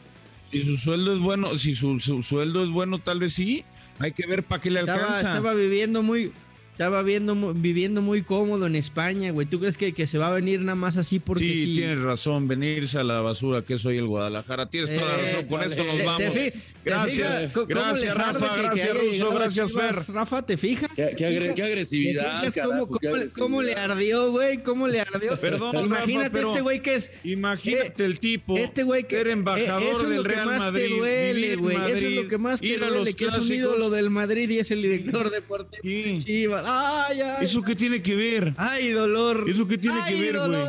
Si 0.52 0.64
su 0.64 0.78
sueldo 0.78 1.14
es 1.14 1.20
bueno, 1.20 1.58
si 1.58 1.76
su, 1.76 2.00
sueldo 2.00 2.64
es 2.64 2.70
bueno, 2.70 3.00
tal 3.00 3.20
vez 3.20 3.34
sí. 3.34 3.64
Hay 4.00 4.12
que 4.12 4.26
ver 4.26 4.44
para 4.44 4.62
qué 4.62 4.72
le 4.72 4.80
alcanza. 4.80 5.18
Estaba 5.18 5.54
viviendo 5.54 6.02
muy, 6.02 6.32
estaba 6.72 7.04
viendo, 7.04 7.54
viviendo 7.54 8.02
muy 8.02 8.24
cómodo 8.24 8.66
en 8.66 8.76
España, 8.76 9.32
güey. 9.32 9.46
¿Tú 9.46 9.60
crees 9.60 9.78
que, 9.78 9.94
que, 9.94 10.08
se 10.08 10.18
va 10.18 10.30
a 10.30 10.32
venir 10.32 10.62
nada 10.62 10.76
más 10.76 10.98
así 10.98 11.20
porque 11.20 11.44
sí? 11.44 11.66
Sí, 11.66 11.74
tienes 11.76 12.00
razón, 12.00 12.48
venirse 12.48 12.98
a 12.98 13.04
la 13.04 13.22
basura 13.22 13.62
que 13.62 13.78
soy 13.78 13.98
el 13.98 14.08
Guadalajara. 14.08 14.68
Tienes 14.70 14.94
toda 14.94 15.18
la 15.18 15.24
razón, 15.24 15.48
con 15.48 15.62
esto 15.62 15.84
nos 15.84 16.04
vamos. 16.04 16.36
gracias, 16.84 17.52
gracias 17.68 18.16
Rafa, 18.16 18.58
gracias 18.58 18.98
Ruso, 18.98 19.32
gracias 19.32 19.74
Fer. 19.74 19.96
Rafa, 20.16 20.42
¿te 20.42 20.58
fijas? 20.58 20.90
Qué, 20.96 21.14
qué, 21.16 21.64
agresividad, 21.64 22.52
carajo, 22.54 22.88
cómo, 22.88 23.00
cómo, 23.00 23.24
cómo, 23.38 23.62
le 23.62 23.74
ardió, 23.74 24.32
güey? 24.32 24.64
¿Cómo 24.64 24.88
le 24.88 25.02
ardió? 25.02 25.38
Perdón, 25.38 25.86
Imagínate 25.86 26.42
Rafa, 26.42 26.48
este 26.48 26.62
güey 26.62 26.82
que 26.82 26.96
es... 26.96 27.12
Imagínate 27.24 28.06
el 28.06 28.20
tipo 28.20 28.58
este 28.58 28.84
güey 28.84 29.08
que 29.08 29.20
era 29.20 29.32
embajador 29.32 30.08
del 30.08 30.26
Real 30.26 30.46
Madrid. 30.48 30.88
Te 30.88 30.98
duele, 30.98 31.56
güey. 31.58 31.76
Eso 31.76 32.06
es 32.06 32.16
lo 32.16 32.28
que 32.28 32.38
más 32.38 32.60
te 32.60 32.78
duele, 32.78 33.14
que 33.14 33.26
es 33.26 33.38
un 33.38 33.52
ídolo 33.52 33.90
del 33.90 34.10
Madrid 34.10 34.50
y 34.50 34.60
es 34.60 34.72
el 34.72 34.82
director 34.82 35.30
deportivo 35.30 35.82
de 35.84 36.18
Chivas. 36.18 36.61
Ay, 36.66 37.22
ay. 37.22 37.46
¿Eso 37.46 37.62
qué 37.62 37.76
tiene 37.76 38.02
que 38.02 38.16
ver? 38.16 38.54
Ay, 38.58 38.90
dolor. 38.92 39.46
¿Eso 39.50 39.68
qué 39.68 39.78
tiene 39.78 39.98
Ay, 40.02 40.14
que 40.16 40.22
ver, 40.22 40.38
güey? 40.48 40.62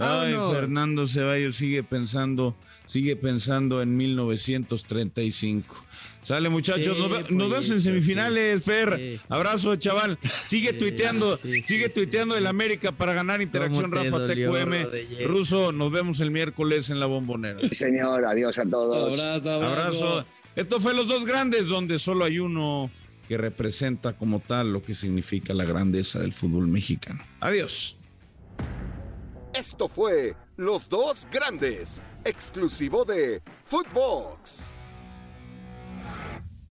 Ay. 0.00 0.34
Fernando 0.52 1.08
Ceballos 1.08 1.56
sigue 1.56 1.82
pensando, 1.82 2.56
sigue 2.86 3.16
pensando 3.16 3.82
en 3.82 3.96
1935. 3.96 5.84
Sale, 6.22 6.48
muchachos, 6.50 6.96
Sí, 6.96 7.02
nos, 7.02 7.10
ve- 7.10 7.34
nos 7.34 7.50
vemos 7.50 7.70
en 7.70 7.80
semifinales, 7.80 8.62
Fer. 8.62 8.96
sí. 8.96 9.20
Abrazo, 9.28 9.74
chaval. 9.76 10.18
Sigue 10.44 10.70
Sí, 10.70 10.78
tuiteando, 10.78 11.36
sí, 11.36 11.62
sigue 11.62 11.86
sí, 11.88 11.94
tuiteando 11.94 12.34
sí, 12.34 12.38
el 12.38 12.44
sí. 12.44 12.48
América 12.50 12.92
para 12.92 13.12
ganar 13.12 13.42
interacción, 13.42 13.90
¿Cómo 13.90 14.02
te 14.02 14.04
Rafa 14.10 14.18
dolió, 14.20 14.52
TQM. 14.52 15.26
Ruso, 15.26 15.72
nos 15.72 15.90
vemos 15.90 16.20
el 16.20 16.30
miércoles 16.30 16.90
en 16.90 17.00
la 17.00 17.06
bombonera. 17.06 17.58
Señor, 17.70 18.24
adiós 18.24 18.56
a 18.58 18.66
todos. 18.66 19.18
Abrazo, 19.18 19.50
abrazo. 19.52 19.72
Abrazo. 20.06 20.26
Esto 20.54 20.78
fue 20.80 20.94
Los 20.94 21.08
Dos 21.08 21.24
Grandes, 21.24 21.66
donde 21.66 21.98
solo 21.98 22.24
hay 22.24 22.38
uno 22.38 22.90
que 23.28 23.36
representa 23.36 24.14
como 24.14 24.40
tal 24.40 24.72
lo 24.72 24.82
que 24.82 24.94
significa 24.94 25.52
la 25.52 25.66
grandeza 25.66 26.18
del 26.18 26.32
fútbol 26.32 26.66
mexicano. 26.66 27.22
Adiós. 27.40 27.96
Esto 29.54 29.88
fue 29.88 30.34
Los 30.56 30.88
Dos 30.88 31.28
Grandes, 31.30 32.00
exclusivo 32.24 33.04
de 33.04 33.42
Footbox. 33.64 34.70